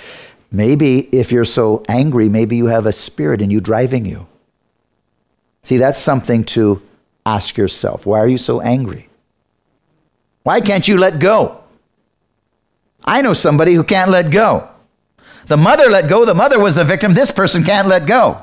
Maybe 0.54 1.00
if 1.12 1.32
you're 1.32 1.44
so 1.44 1.82
angry, 1.88 2.28
maybe 2.28 2.54
you 2.54 2.66
have 2.66 2.86
a 2.86 2.92
spirit 2.92 3.42
in 3.42 3.50
you 3.50 3.60
driving 3.60 4.04
you. 4.04 4.28
See, 5.64 5.78
that's 5.78 5.98
something 5.98 6.44
to 6.44 6.80
ask 7.26 7.56
yourself. 7.56 8.06
Why 8.06 8.20
are 8.20 8.28
you 8.28 8.38
so 8.38 8.60
angry? 8.60 9.08
Why 10.42 10.60
can't 10.60 10.86
you 10.86 10.98
let 10.98 11.18
go? 11.18 11.62
I 13.04 13.22
know 13.22 13.34
somebody 13.34 13.74
who 13.74 13.82
can't 13.82 14.10
let 14.10 14.30
go. 14.30 14.68
The 15.46 15.56
mother 15.56 15.90
let 15.90 16.08
go, 16.08 16.24
the 16.24 16.34
mother 16.34 16.58
was 16.58 16.76
the 16.76 16.84
victim, 16.84 17.12
this 17.12 17.30
person 17.30 17.64
can't 17.64 17.88
let 17.88 18.06
go. 18.06 18.42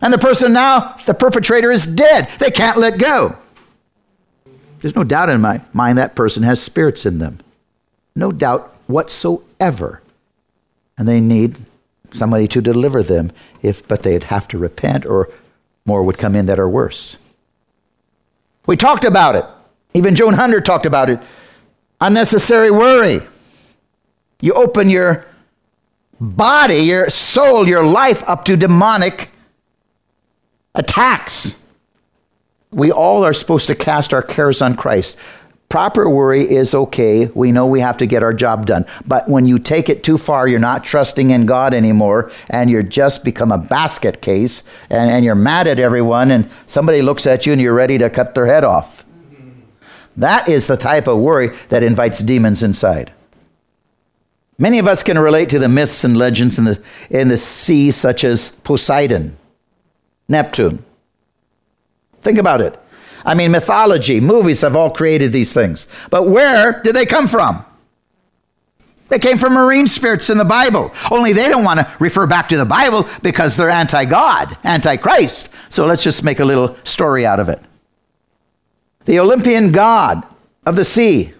And 0.00 0.12
the 0.12 0.18
person 0.18 0.52
now, 0.52 0.96
the 1.06 1.14
perpetrator 1.14 1.72
is 1.72 1.86
dead. 1.86 2.28
They 2.38 2.50
can't 2.50 2.78
let 2.78 2.98
go. 2.98 3.36
There's 4.80 4.94
no 4.94 5.04
doubt 5.04 5.30
in 5.30 5.40
my 5.40 5.62
mind 5.72 5.96
that 5.96 6.14
person 6.14 6.42
has 6.42 6.62
spirits 6.62 7.06
in 7.06 7.18
them. 7.18 7.38
No 8.14 8.32
doubt 8.32 8.74
whatsoever. 8.86 10.02
And 10.98 11.08
they 11.08 11.20
need 11.20 11.56
somebody 12.12 12.48
to 12.48 12.60
deliver 12.60 13.02
them 13.02 13.32
if 13.62 13.86
but 13.88 14.02
they'd 14.02 14.24
have 14.24 14.48
to 14.48 14.58
repent 14.58 15.06
or 15.06 15.30
more 15.86 16.02
would 16.02 16.18
come 16.18 16.36
in 16.36 16.46
that 16.46 16.58
are 16.58 16.68
worse. 16.68 17.18
We 18.66 18.76
talked 18.76 19.04
about 19.04 19.36
it. 19.36 19.44
Even 19.94 20.14
Joan 20.14 20.34
Hunter 20.34 20.60
talked 20.60 20.86
about 20.86 21.08
it. 21.08 21.20
Unnecessary 22.00 22.70
worry. 22.70 23.20
You 24.40 24.52
open 24.52 24.90
your 24.90 25.26
body, 26.20 26.78
your 26.78 27.08
soul, 27.10 27.66
your 27.68 27.84
life 27.84 28.22
up 28.26 28.44
to 28.46 28.56
demonic 28.56 29.30
attacks. 30.74 31.62
We 32.70 32.90
all 32.90 33.24
are 33.24 33.32
supposed 33.32 33.66
to 33.68 33.74
cast 33.74 34.12
our 34.12 34.22
cares 34.22 34.60
on 34.60 34.76
Christ. 34.76 35.16
Proper 35.68 36.08
worry 36.08 36.42
is 36.42 36.74
okay. 36.74 37.26
We 37.26 37.50
know 37.50 37.66
we 37.66 37.80
have 37.80 37.96
to 37.98 38.06
get 38.06 38.22
our 38.22 38.32
job 38.32 38.66
done. 38.66 38.86
But 39.04 39.28
when 39.28 39.46
you 39.46 39.58
take 39.58 39.88
it 39.88 40.04
too 40.04 40.16
far, 40.16 40.46
you're 40.46 40.60
not 40.60 40.84
trusting 40.84 41.30
in 41.30 41.44
God 41.44 41.74
anymore, 41.74 42.30
and 42.48 42.70
you're 42.70 42.84
just 42.84 43.24
become 43.24 43.50
a 43.50 43.58
basket 43.58 44.22
case, 44.22 44.62
and, 44.90 45.10
and 45.10 45.24
you're 45.24 45.34
mad 45.34 45.66
at 45.66 45.80
everyone, 45.80 46.30
and 46.30 46.48
somebody 46.66 47.02
looks 47.02 47.26
at 47.26 47.46
you 47.46 47.52
and 47.52 47.60
you're 47.60 47.74
ready 47.74 47.98
to 47.98 48.08
cut 48.08 48.34
their 48.34 48.46
head 48.46 48.62
off. 48.62 49.04
That 50.16 50.48
is 50.48 50.66
the 50.66 50.76
type 50.76 51.08
of 51.08 51.18
worry 51.18 51.48
that 51.68 51.82
invites 51.82 52.20
demons 52.20 52.62
inside. 52.62 53.12
Many 54.58 54.78
of 54.78 54.86
us 54.86 55.02
can 55.02 55.18
relate 55.18 55.50
to 55.50 55.58
the 55.58 55.68
myths 55.68 56.04
and 56.04 56.16
legends 56.16 56.58
in 56.58 56.64
the, 56.64 56.82
in 57.10 57.28
the 57.28 57.36
sea, 57.36 57.90
such 57.90 58.24
as 58.24 58.48
Poseidon, 58.48 59.36
Neptune. 60.28 60.82
Think 62.22 62.38
about 62.38 62.62
it. 62.62 62.80
I 63.26 63.34
mean, 63.34 63.50
mythology, 63.50 64.20
movies 64.20 64.60
have 64.60 64.76
all 64.76 64.90
created 64.90 65.32
these 65.32 65.52
things. 65.52 65.88
But 66.10 66.28
where 66.28 66.80
did 66.80 66.94
they 66.94 67.04
come 67.04 67.26
from? 67.26 67.64
They 69.08 69.18
came 69.18 69.36
from 69.36 69.54
marine 69.54 69.88
spirits 69.88 70.30
in 70.30 70.38
the 70.38 70.44
Bible. 70.44 70.92
Only 71.10 71.32
they 71.32 71.48
don't 71.48 71.64
want 71.64 71.80
to 71.80 71.92
refer 71.98 72.26
back 72.26 72.48
to 72.48 72.56
the 72.56 72.64
Bible 72.64 73.08
because 73.22 73.56
they're 73.56 73.68
anti 73.68 74.04
God, 74.04 74.56
anti 74.62 74.96
Christ. 74.96 75.52
So 75.68 75.86
let's 75.86 76.04
just 76.04 76.22
make 76.22 76.38
a 76.38 76.44
little 76.44 76.76
story 76.84 77.26
out 77.26 77.40
of 77.40 77.48
it. 77.48 77.60
The 79.04 79.18
Olympian 79.18 79.72
god 79.72 80.24
of 80.64 80.76
the 80.76 80.84
sea, 80.84 81.34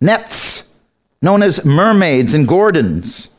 Nymphs, 0.00 0.72
known 1.20 1.42
as 1.42 1.64
mermaids 1.64 2.34
and 2.34 2.46
Gorgons, 2.46 3.30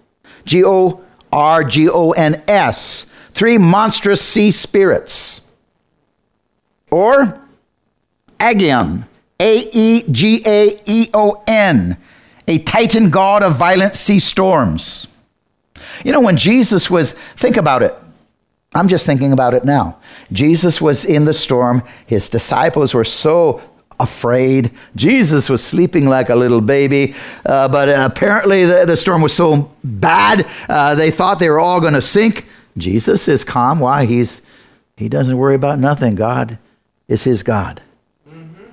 G 0.46 0.63
O 0.63 1.03
R 1.32 1.63
G 1.63 1.89
O 1.89 2.12
N 2.12 2.44
S, 2.48 3.12
three 3.32 3.58
monstrous 3.58 4.22
sea 4.22 4.51
spirits. 4.51 5.41
Or 6.89 7.47
Aegaeon, 8.39 9.08
A 9.39 9.70
E 9.72 10.03
G 10.12 10.41
A 10.46 10.79
E 10.86 11.10
O 11.13 11.44
N, 11.48 11.98
a 12.48 12.60
titan 12.60 13.10
god 13.10 13.44
of 13.44 13.56
violent 13.56 13.95
sea 13.95 14.19
storms. 14.19 15.08
You 16.04 16.12
know, 16.12 16.21
when 16.21 16.38
Jesus 16.38 16.89
was, 16.89 17.13
think 17.13 17.58
about 17.58 17.84
it. 17.84 17.95
I'm 18.73 18.88
just 18.88 19.06
thinking 19.06 19.32
about 19.32 19.54
it 19.54 19.63
now. 19.63 19.97
Jesus 20.32 20.82
was 20.82 21.06
in 21.06 21.26
the 21.26 21.34
storm. 21.34 21.84
His 22.06 22.30
disciples 22.30 22.93
were 22.93 23.04
so 23.04 23.62
afraid. 24.00 24.71
Jesus 24.95 25.50
was 25.50 25.63
sleeping 25.63 26.08
like 26.08 26.30
a 26.30 26.36
little 26.36 26.62
baby, 26.62 27.15
uh, 27.45 27.67
but 27.69 27.89
apparently 27.89 28.65
the, 28.65 28.86
the, 28.86 28.97
storm 28.97 29.21
was 29.21 29.34
so 29.34 29.73
bad, 29.84 30.47
uh, 30.69 30.93
they 30.93 31.10
thought 31.10 31.39
they 31.39 31.50
were 31.50 31.60
all 31.60 31.82
going 31.82 31.93
to 31.93 32.02
sink. 32.02 32.45
Jesus 32.78 33.28
is 33.28 33.43
calm. 33.43 33.80
Why? 33.80 34.06
He's, 34.06 34.43
he 34.95 35.10
doesn't 35.10 35.38
worry 35.38 35.56
about 35.56 35.80
nothing. 35.80 36.13
God 36.13 36.60
is 37.08 37.23
his 37.23 37.41
God. 37.41 37.82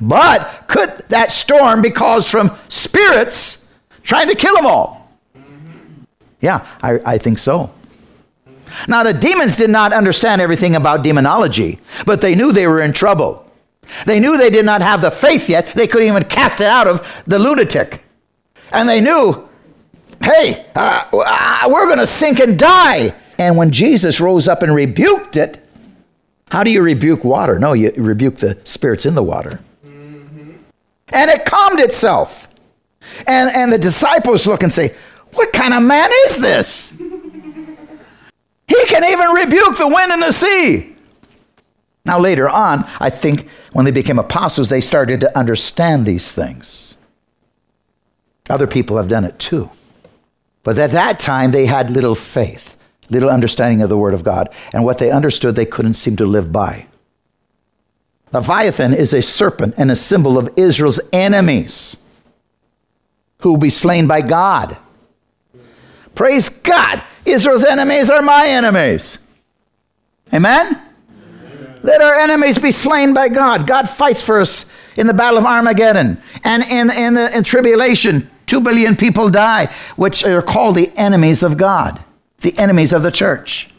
But 0.08 0.64
could 0.68 0.90
that 1.08 1.32
storm 1.32 1.80
be 1.80 1.90
caused 1.90 2.28
from 2.28 2.56
spirits 2.68 3.66
trying 4.02 4.28
to 4.28 4.34
kill 4.34 4.54
them 4.54 4.66
all? 4.66 5.10
Yeah, 6.40 6.66
I, 6.82 7.00
I 7.06 7.18
think 7.18 7.38
so. 7.38 7.72
Now, 8.86 9.02
the 9.02 9.14
demons 9.14 9.56
did 9.56 9.70
not 9.70 9.92
understand 9.92 10.40
everything 10.40 10.74
about 10.74 11.02
demonology, 11.02 11.78
but 12.04 12.20
they 12.20 12.34
knew 12.34 12.52
they 12.52 12.66
were 12.66 12.82
in 12.82 12.92
trouble. 12.92 13.50
They 14.04 14.20
knew 14.20 14.36
they 14.36 14.50
did 14.50 14.64
not 14.64 14.82
have 14.82 15.00
the 15.00 15.10
faith 15.10 15.48
yet. 15.48 15.74
They 15.74 15.86
couldn't 15.86 16.08
even 16.08 16.24
cast 16.24 16.60
it 16.60 16.66
out 16.66 16.86
of 16.86 17.22
the 17.26 17.38
lunatic. 17.38 18.04
And 18.72 18.88
they 18.88 19.00
knew, 19.00 19.48
hey, 20.22 20.66
uh, 20.74 21.04
uh 21.12 21.68
we're 21.70 21.86
going 21.86 21.98
to 21.98 22.06
sink 22.06 22.40
and 22.40 22.58
die. 22.58 23.14
And 23.38 23.56
when 23.56 23.70
Jesus 23.70 24.20
rose 24.20 24.48
up 24.48 24.62
and 24.62 24.74
rebuked 24.74 25.36
it, 25.36 25.60
how 26.50 26.62
do 26.62 26.70
you 26.70 26.82
rebuke 26.82 27.24
water? 27.24 27.58
No, 27.58 27.72
you 27.72 27.92
rebuke 27.96 28.36
the 28.36 28.58
spirits 28.64 29.06
in 29.06 29.14
the 29.14 29.22
water. 29.22 29.60
And 31.12 31.30
it 31.30 31.44
calmed 31.44 31.80
itself. 31.80 32.48
And, 33.26 33.54
and 33.54 33.72
the 33.72 33.78
disciples 33.78 34.46
look 34.46 34.62
and 34.62 34.72
say, 34.72 34.94
What 35.34 35.52
kind 35.52 35.74
of 35.74 35.82
man 35.82 36.10
is 36.26 36.38
this? 36.38 36.90
he 38.66 38.86
can 38.86 39.04
even 39.04 39.30
rebuke 39.30 39.76
the 39.76 39.88
wind 39.88 40.10
and 40.12 40.22
the 40.22 40.32
sea. 40.32 40.96
Now, 42.06 42.18
later 42.18 42.48
on, 42.48 42.84
I 43.00 43.10
think 43.10 43.48
when 43.72 43.84
they 43.84 43.90
became 43.90 44.18
apostles, 44.18 44.68
they 44.68 44.80
started 44.80 45.20
to 45.20 45.38
understand 45.38 46.06
these 46.06 46.32
things. 46.32 46.96
Other 48.50 48.66
people 48.66 48.96
have 48.98 49.08
done 49.08 49.24
it 49.24 49.38
too. 49.38 49.70
But 50.62 50.78
at 50.78 50.90
that 50.92 51.18
time, 51.20 51.50
they 51.50 51.66
had 51.66 51.90
little 51.90 52.14
faith 52.14 52.74
little 53.10 53.30
understanding 53.30 53.82
of 53.82 53.88
the 53.88 53.98
Word 53.98 54.14
of 54.14 54.24
God. 54.24 54.48
And 54.72 54.84
what 54.84 54.98
they 54.98 55.10
understood, 55.10 55.56
they 55.56 55.66
couldn't 55.66 55.94
seem 55.94 56.16
to 56.16 56.26
live 56.26 56.52
by. 56.52 56.86
Leviathan 58.34 58.92
is 58.92 59.14
a 59.14 59.22
serpent 59.22 59.74
and 59.78 59.90
a 59.90 59.96
symbol 59.96 60.36
of 60.36 60.50
Israel's 60.56 61.00
enemies 61.12 61.96
who 63.40 63.50
will 63.50 63.58
be 63.58 63.70
slain 63.70 64.06
by 64.06 64.20
God. 64.20 64.76
Praise 66.14 66.48
God. 66.48 67.02
Israel's 67.24 67.64
enemies 67.64 68.10
are 68.10 68.22
my 68.22 68.46
enemies. 68.46 69.18
Amen? 70.32 70.66
Amen? 70.66 71.80
Let 71.82 72.02
our 72.02 72.14
enemies 72.14 72.58
be 72.58 72.70
slain 72.70 73.14
by 73.14 73.28
God. 73.28 73.66
God 73.66 73.88
fights 73.88 74.22
for 74.22 74.40
us 74.40 74.70
in 74.96 75.06
the 75.06 75.14
battle 75.14 75.38
of 75.38 75.46
Armageddon. 75.46 76.20
And 76.42 76.62
in, 76.64 76.90
in 76.90 77.14
the 77.14 77.36
in 77.36 77.44
tribulation, 77.44 78.30
two 78.46 78.60
billion 78.60 78.96
people 78.96 79.28
die, 79.30 79.66
which 79.96 80.24
are 80.24 80.42
called 80.42 80.76
the 80.76 80.92
enemies 80.96 81.42
of 81.42 81.56
God 81.56 82.04
the 82.44 82.56
enemies 82.58 82.92
of 82.92 83.02
the 83.02 83.10
church. 83.10 83.70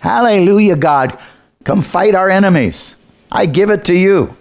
Hallelujah, 0.00 0.76
God. 0.76 1.18
Come 1.64 1.82
fight 1.82 2.14
our 2.14 2.28
enemies. 2.28 2.95
I 3.36 3.44
give 3.44 3.68
it 3.68 3.84
to 3.84 3.94
you. 3.94 4.34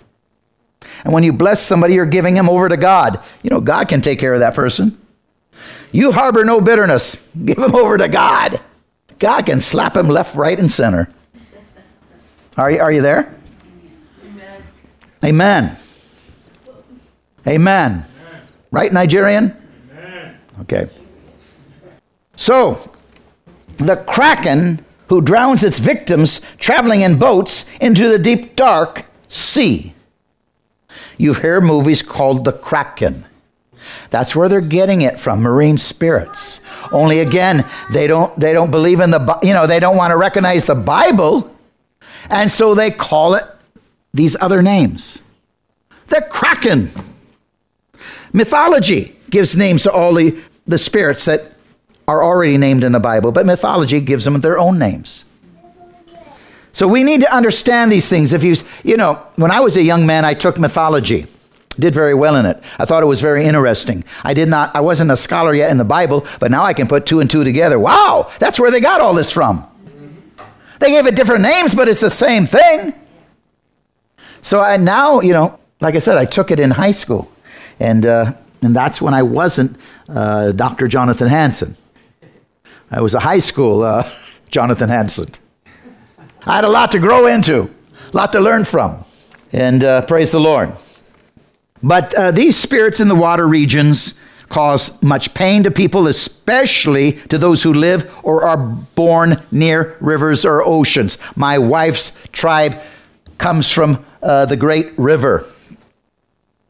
And 1.04 1.14
when 1.14 1.24
you 1.24 1.34
bless 1.34 1.62
somebody, 1.62 1.96
you're 1.96 2.06
giving 2.06 2.34
him 2.38 2.48
over 2.48 2.70
to 2.70 2.78
God. 2.78 3.22
You 3.44 3.50
know, 3.50 3.60
God 3.60 3.90
can 3.90 4.00
take 4.00 4.20
care 4.20 4.34
of 4.34 4.40
that 4.40 4.56
person. 4.56 4.98
You 5.92 6.14
harbor 6.14 6.46
no 6.46 6.62
bitterness. 6.62 7.28
Give 7.46 7.58
him 7.58 7.76
over 7.76 7.98
to 7.98 8.08
God. 8.08 8.62
God 9.20 9.46
can 9.46 9.60
slap 9.60 9.98
him 9.98 10.08
left, 10.08 10.34
right, 10.36 10.58
and 10.58 10.72
center. 10.72 11.10
Are 12.56 12.72
you, 12.72 12.80
are 12.80 12.92
you 12.92 13.02
there? 13.02 13.38
Amen. 14.24 14.64
Amen. 15.26 15.78
Amen. 17.46 18.06
Amen. 18.06 18.06
Right, 18.72 18.94
Nigerian? 18.94 19.56
Amen. 19.92 20.38
Okay. 20.62 20.88
So, 22.38 22.92
the 23.76 23.98
kraken 23.98 24.85
who 25.08 25.22
drowns 25.22 25.64
its 25.64 25.80
victims 25.80 26.42
traveling 26.58 27.02
in 27.02 27.18
boats 27.18 27.70
into 27.80 28.08
the 28.08 28.20
deep 28.20 28.56
dark 28.56 29.06
sea. 29.28 29.94
You've 31.18 31.38
heard 31.38 31.64
movies 31.64 32.02
called 32.02 32.44
The 32.44 32.52
Kraken. 32.52 33.26
That's 34.10 34.36
where 34.36 34.50
they're 34.50 34.62
getting 34.62 35.02
it 35.02 35.20
from, 35.20 35.42
marine 35.42 35.78
spirits. 35.78 36.62
Only 36.92 37.20
again, 37.20 37.70
they 37.92 38.08
don't 38.08 38.38
they 38.40 38.54
don't 38.54 38.72
believe 38.72 39.00
in 39.00 39.12
the 39.12 39.40
you 39.44 39.54
know, 39.54 39.68
they 39.68 39.80
don't 39.80 39.98
want 39.98 40.12
to 40.12 40.18
recognize 40.18 40.66
the 40.66 40.76
Bible. 40.76 41.56
And 42.30 42.50
so 42.50 42.74
they 42.74 42.92
call 42.92 43.36
it 43.36 43.46
these 44.14 44.36
other 44.42 44.62
names. 44.62 45.22
The 46.08 46.26
Kraken. 46.30 46.90
Mythology 48.34 49.18
gives 49.30 49.56
names 49.56 49.84
to 49.84 49.92
all 49.92 50.14
the, 50.14 50.38
the 50.68 50.78
spirits 50.78 51.26
that 51.26 51.54
are 52.08 52.24
already 52.24 52.58
named 52.58 52.84
in 52.84 52.92
the 52.92 53.00
Bible, 53.00 53.32
but 53.32 53.46
mythology 53.46 54.00
gives 54.00 54.26
them 54.26 54.40
their 54.42 54.58
own 54.58 54.78
names. 54.78 55.26
So 56.72 56.88
we 56.88 57.04
need 57.04 57.22
to 57.22 57.34
understand 57.34 57.92
these 57.92 58.10
things. 58.10 58.34
If 58.34 58.44
you, 58.44 58.56
you 58.84 58.98
know, 58.98 59.14
when 59.38 59.50
I 59.50 59.62
was 59.62 59.78
a 59.78 59.82
young 59.82 60.06
man, 60.06 60.26
I 60.26 60.34
took 60.34 60.60
mythology. 60.60 61.26
Did 61.80 61.94
very 61.94 62.14
well 62.14 62.36
in 62.36 62.46
it. 62.46 62.62
I 62.78 62.86
thought 62.86 63.04
it 63.04 63.08
was 63.08 63.22
very 63.22 63.46
interesting. 63.46 64.04
I 64.24 64.34
did 64.34 64.50
not, 64.50 64.76
I 64.76 64.82
wasn't 64.82 65.12
a 65.12 65.18
scholar 65.18 65.54
yet 65.54 65.72
in 65.72 65.78
the 65.78 65.86
Bible, 65.86 66.26
but 66.40 66.52
now 66.52 66.64
I 66.64 66.74
can 66.74 66.88
put 66.88 67.06
two 67.06 67.20
and 67.20 67.30
two 67.30 67.44
together. 67.44 67.80
Wow, 67.80 68.32
that's 68.40 68.60
where 68.60 68.72
they 68.72 68.80
got 68.80 69.02
all 69.02 69.14
this 69.14 69.32
from. 69.32 69.66
They 70.80 70.92
gave 70.92 71.06
it 71.06 71.16
different 71.16 71.42
names, 71.44 71.74
but 71.74 71.88
it's 71.88 72.02
the 72.02 72.10
same 72.10 72.46
thing. 72.46 72.94
So 74.42 74.60
I 74.60 74.78
now, 74.78 75.22
you 75.22 75.34
know, 75.34 75.60
like 75.82 75.96
I 75.96 76.00
said, 76.00 76.18
I 76.18 76.26
took 76.26 76.52
it 76.52 76.60
in 76.60 76.72
high 76.72 76.92
school. 76.92 77.32
And, 77.80 78.06
uh, 78.06 78.34
and 78.62 78.76
that's 78.76 79.02
when 79.02 79.14
I 79.14 79.24
wasn't 79.24 79.78
uh, 80.08 80.52
Dr. 80.52 80.88
Jonathan 80.88 81.28
Hansen. 81.28 81.76
I 82.92 83.02
was 83.02 83.14
a 83.14 83.20
high 83.20 83.40
school 83.40 83.84
uh, 83.84 84.10
Jonathan 84.50 84.90
Hansen. 84.90 85.30
I 86.46 86.56
had 86.56 86.64
a 86.64 86.70
lot 86.70 86.92
to 86.92 87.00
grow 87.00 87.28
into, 87.28 87.64
a 87.64 88.16
lot 88.16 88.32
to 88.34 88.40
learn 88.40 88.64
from. 88.64 89.04
And 89.52 89.84
uh, 89.84 90.06
praise 90.06 90.32
the 90.32 90.40
Lord. 90.40 90.74
But 91.82 92.14
uh, 92.14 92.32
these 92.32 92.56
spirits 92.56 93.00
in 93.00 93.08
the 93.08 93.16
water 93.16 93.48
regions 93.48 94.20
cause 94.50 95.02
much 95.02 95.34
pain 95.34 95.64
to 95.64 95.72
people, 95.72 96.08
especially 96.08 97.14
to 97.30 97.38
those 97.38 97.64
who 97.64 97.74
live 97.74 98.14
or 98.24 98.44
are 98.44 98.58
born 98.58 99.42
near 99.52 99.98
rivers 100.00 100.46
or 100.46 100.64
oceans. 100.64 101.18
My 101.36 101.58
wife's 101.58 102.18
tribe 102.32 102.80
comes 103.38 103.72
from 103.72 104.06
uh, 104.22 104.46
the 104.46 104.58
great 104.58 104.98
river 104.98 105.46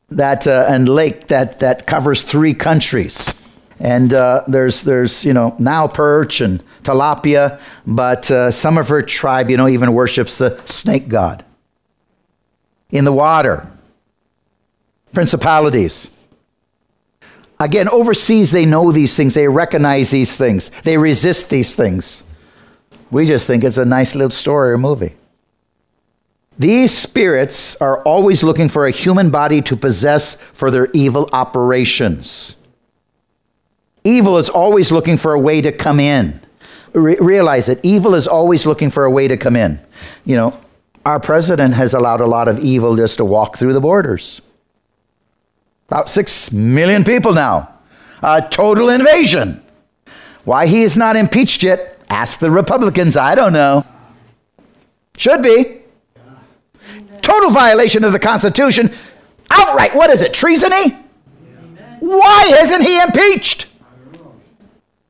that 0.09 0.47
uh, 0.47 0.65
and 0.69 0.87
lake 0.87 1.27
that 1.27 1.59
that 1.59 1.85
covers 1.85 2.23
three 2.23 2.53
countries. 2.53 3.33
And 3.79 4.13
uh, 4.13 4.43
there's 4.47 4.83
there's 4.83 5.25
you 5.25 5.33
know 5.33 5.55
now 5.59 5.87
perch 5.87 6.41
and 6.41 6.63
tilapia, 6.83 7.59
but 7.85 8.29
uh, 8.31 8.51
some 8.51 8.77
of 8.77 8.87
her 8.89 9.01
tribe 9.01 9.49
you 9.49 9.57
know 9.57 9.67
even 9.67 9.93
worships 9.93 10.37
the 10.37 10.61
snake 10.65 11.09
god. 11.09 11.43
In 12.91 13.03
the 13.03 13.11
water, 13.11 13.69
principalities. 15.13 16.09
Again, 17.59 17.87
overseas 17.87 18.51
they 18.51 18.65
know 18.65 18.91
these 18.91 19.15
things, 19.15 19.33
they 19.33 19.47
recognize 19.47 20.11
these 20.11 20.35
things, 20.37 20.69
they 20.81 20.97
resist 20.97 21.49
these 21.49 21.75
things. 21.75 22.23
We 23.11 23.25
just 23.25 23.47
think 23.47 23.63
it's 23.63 23.77
a 23.77 23.85
nice 23.85 24.15
little 24.15 24.31
story 24.31 24.71
or 24.71 24.77
movie. 24.77 25.15
These 26.57 26.91
spirits 26.91 27.75
are 27.81 28.01
always 28.03 28.43
looking 28.43 28.69
for 28.69 28.87
a 28.87 28.91
human 28.91 29.29
body 29.29 29.61
to 29.63 29.75
possess 29.75 30.35
for 30.35 30.71
their 30.71 30.89
evil 30.93 31.29
operations. 31.33 32.55
Evil 34.05 34.37
is 34.37 34.49
always 34.49 34.91
looking 34.91 35.17
for 35.17 35.33
a 35.33 35.39
way 35.39 35.61
to 35.61 35.71
come 35.71 35.99
in. 35.99 36.39
Re- 36.93 37.17
realize 37.19 37.67
it. 37.67 37.79
Evil 37.83 38.15
is 38.15 38.27
always 38.27 38.65
looking 38.65 38.91
for 38.91 39.03
a 39.03 39.11
way 39.11 39.27
to 39.27 39.35
come 39.35 39.55
in. 39.55 39.79
You 40.23 40.35
know, 40.37 40.61
our 41.03 41.19
president 41.19 41.73
has 41.73 41.93
allowed 41.93 42.21
a 42.21 42.27
lot 42.27 42.47
of 42.47 42.59
evil 42.59 42.95
just 42.95 43.17
to 43.17 43.25
walk 43.25 43.57
through 43.57 43.73
the 43.73 43.81
borders. 43.81 44.41
About 45.89 46.07
six 46.07 46.51
million 46.51 47.03
people 47.03 47.33
now. 47.33 47.73
A 48.21 48.47
total 48.47 48.89
invasion. 48.89 49.61
Why 50.45 50.67
he 50.67 50.83
is 50.83 50.95
not 50.95 51.15
impeached 51.15 51.63
yet? 51.63 51.99
Ask 52.07 52.39
the 52.39 52.51
Republicans. 52.51 53.17
I 53.17 53.33
don't 53.33 53.53
know. 53.53 53.83
Should 55.17 55.41
be 55.41 55.81
total 57.21 57.49
violation 57.49 58.03
of 58.03 58.11
the 58.11 58.19
Constitution. 58.19 58.93
Outright, 59.49 59.95
what 59.95 60.11
is 60.11 60.21
it, 60.21 60.31
treasony? 60.31 61.01
Why 61.99 62.51
isn't 62.61 62.83
he 62.83 63.01
impeached? 63.01 63.65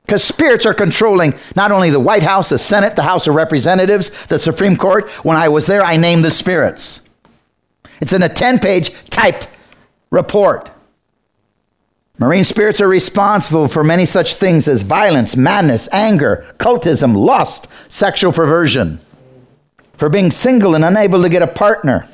Because 0.05 0.23
spirits 0.23 0.65
are 0.65 0.73
controlling 0.73 1.33
not 1.55 1.71
only 1.71 1.89
the 1.89 1.99
White 1.99 2.23
House, 2.23 2.49
the 2.49 2.59
Senate, 2.59 2.95
the 2.95 3.03
House 3.03 3.25
of 3.27 3.33
Representatives, 3.33 4.27
the 4.27 4.37
Supreme 4.37 4.77
Court. 4.77 5.09
When 5.25 5.37
I 5.37 5.49
was 5.49 5.65
there, 5.65 5.83
I 5.83 5.97
named 5.97 6.23
the 6.23 6.31
spirits. 6.31 7.01
It's 7.99 8.13
in 8.13 8.21
a 8.21 8.29
10 8.29 8.59
page 8.59 8.91
typed 9.09 9.47
report. 10.11 10.69
Marine 12.17 12.43
spirits 12.43 12.79
are 12.79 12.87
responsible 12.87 13.67
for 13.67 13.83
many 13.83 14.05
such 14.05 14.35
things 14.35 14.67
as 14.67 14.83
violence, 14.83 15.35
madness, 15.35 15.89
anger, 15.91 16.45
cultism, 16.59 17.15
lust, 17.15 17.67
sexual 17.89 18.31
perversion 18.31 18.99
for 19.97 20.07
being 20.07 20.31
single 20.31 20.75
and 20.75 20.85
unable 20.85 21.21
to 21.21 21.29
get 21.29 21.41
a 21.41 21.47
partner, 21.47 22.07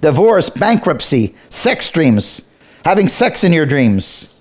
divorce, 0.00 0.50
bankruptcy, 0.50 1.34
sex 1.48 1.88
dreams, 1.90 2.42
having 2.84 3.08
sex 3.08 3.44
in 3.44 3.52
your 3.52 3.66
dreams, 3.66 4.34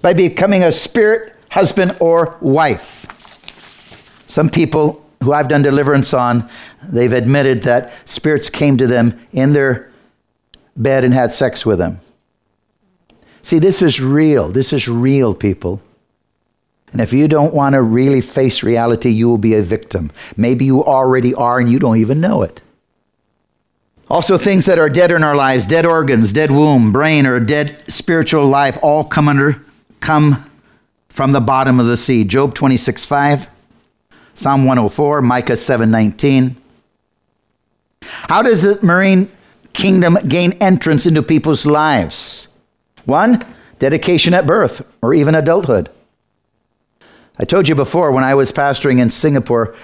by 0.00 0.12
becoming 0.12 0.62
a 0.62 0.72
spirit 0.72 1.34
husband 1.50 1.96
or 2.00 2.36
wife. 2.40 3.06
Some 4.26 4.48
people 4.48 5.04
who 5.22 5.32
I've 5.32 5.48
done 5.48 5.62
deliverance 5.62 6.14
on, 6.14 6.48
they've 6.82 7.12
admitted 7.12 7.62
that 7.64 7.92
spirits 8.08 8.48
came 8.48 8.76
to 8.78 8.86
them 8.86 9.18
in 9.32 9.52
their 9.52 9.90
bed 10.76 11.04
and 11.04 11.12
had 11.12 11.30
sex 11.30 11.66
with 11.66 11.78
them. 11.78 12.00
See, 13.42 13.58
this 13.58 13.82
is 13.82 14.00
real. 14.00 14.48
This 14.48 14.72
is 14.72 14.88
real, 14.88 15.34
people. 15.34 15.80
And 16.92 17.00
if 17.00 17.12
you 17.12 17.28
don't 17.28 17.54
want 17.54 17.74
to 17.74 17.82
really 17.82 18.20
face 18.20 18.62
reality, 18.62 19.10
you 19.10 19.28
will 19.28 19.38
be 19.38 19.54
a 19.54 19.62
victim. 19.62 20.10
Maybe 20.36 20.64
you 20.64 20.84
already 20.84 21.34
are 21.34 21.58
and 21.58 21.70
you 21.70 21.78
don't 21.78 21.98
even 21.98 22.20
know 22.20 22.42
it. 22.42 22.60
Also, 24.08 24.36
things 24.36 24.66
that 24.66 24.78
are 24.78 24.88
dead 24.88 25.12
in 25.12 25.22
our 25.22 25.36
lives, 25.36 25.66
dead 25.66 25.86
organs, 25.86 26.32
dead 26.32 26.50
womb, 26.50 26.90
brain, 26.90 27.26
or 27.26 27.38
dead 27.38 27.84
spiritual 27.86 28.46
life, 28.46 28.76
all 28.82 29.04
come 29.04 29.28
under, 29.28 29.62
come 30.00 30.49
from 31.10 31.32
the 31.32 31.40
bottom 31.40 31.78
of 31.78 31.86
the 31.86 31.96
sea. 31.98 32.24
Job 32.24 32.54
26, 32.54 33.04
5, 33.04 33.48
Psalm 34.34 34.64
104, 34.64 35.20
Micah 35.20 35.56
7, 35.56 35.90
19. 35.90 36.56
How 38.02 38.40
does 38.40 38.62
the 38.62 38.78
marine 38.82 39.30
kingdom 39.74 40.16
gain 40.26 40.52
entrance 40.54 41.04
into 41.04 41.22
people's 41.22 41.66
lives? 41.66 42.48
One, 43.04 43.44
dedication 43.78 44.32
at 44.32 44.46
birth 44.46 44.86
or 45.02 45.12
even 45.12 45.34
adulthood. 45.34 45.90
I 47.38 47.44
told 47.44 47.68
you 47.68 47.74
before 47.74 48.12
when 48.12 48.24
I 48.24 48.34
was 48.34 48.52
pastoring 48.52 49.00
in 49.00 49.10
Singapore, 49.10 49.74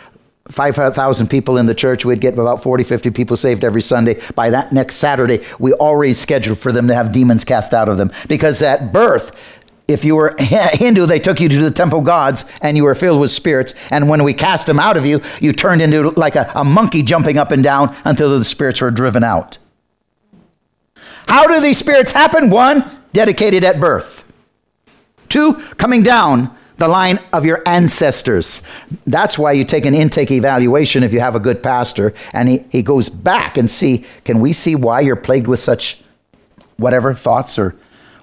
5,000 0.49 1.27
people 1.29 1.59
in 1.59 1.67
the 1.67 1.75
church. 1.75 2.05
We'd 2.05 2.21
get 2.21 2.35
about 2.35 2.63
40, 2.63 2.85
50 2.85 3.11
people 3.11 3.37
saved 3.37 3.65
every 3.65 3.83
Sunday. 3.83 4.21
By 4.35 4.51
that 4.51 4.73
next 4.73 4.97
Saturday, 4.97 5.45
we 5.59 5.73
already 5.73 6.13
scheduled 6.13 6.59
for 6.59 6.71
them 6.71 6.87
to 6.87 6.95
have 6.95 7.13
demons 7.13 7.45
cast 7.45 7.75
out 7.75 7.89
of 7.89 7.97
them. 7.97 8.13
Because 8.29 8.63
at 8.63 8.93
birth, 8.93 9.65
if 9.89 10.05
you 10.05 10.17
were 10.17 10.35
Hindu, 10.39 11.07
they 11.07 11.19
took 11.19 11.41
you 11.41 11.49
to 11.49 11.61
the 11.61 11.71
temple 11.71 12.01
gods 12.01 12.45
and 12.61 12.77
you 12.77 12.85
were 12.85 12.95
filled 12.95 13.21
with 13.21 13.31
spirits. 13.31 13.75
And 13.91 14.09
when 14.09 14.25
we 14.25 14.35
cast 14.35 14.67
them 14.67 14.79
out 14.79 14.97
of 14.97 15.07
you, 15.07 15.21
you 15.41 15.53
turned 15.53 15.83
into 15.83 16.11
like 16.11 16.37
a, 16.37 16.51
a 16.55 16.65
monkey 16.65 17.03
jumping 17.03 17.39
up 17.39 17.51
and 17.51 17.63
down 17.63 17.95
until 18.05 18.37
the 18.37 18.45
spirits 18.45 18.81
were 18.81 18.91
driven 18.91 19.23
out. 19.23 19.59
How 21.27 21.47
do 21.47 21.61
these 21.61 21.79
spirits 21.79 22.13
happen? 22.13 22.51
One, 22.51 22.89
dedicated 23.13 23.65
at 23.65 23.81
birth. 23.81 24.25
Two, 25.29 25.55
coming 25.77 26.03
down 26.03 26.57
the 26.77 26.89
line 26.89 27.19
of 27.33 27.45
your 27.45 27.63
ancestors. 27.67 28.63
That's 29.07 29.39
why 29.39 29.53
you 29.53 29.65
take 29.65 29.87
an 29.87 29.95
intake 29.95 30.31
evaluation 30.31 31.03
if 31.03 31.13
you 31.13 31.21
have 31.21 31.35
a 31.35 31.41
good 31.41 31.63
pastor, 31.63 32.13
and 32.33 32.49
he, 32.49 32.65
he 32.71 32.83
goes 32.83 33.09
back 33.09 33.57
and 33.57 33.71
see, 33.71 34.05
can 34.25 34.41
we 34.41 34.53
see 34.53 34.75
why 34.75 35.01
you're 35.01 35.17
plagued 35.17 35.47
with 35.47 35.61
such 35.61 36.03
whatever 36.77 37.15
thoughts 37.15 37.59
or 37.59 37.75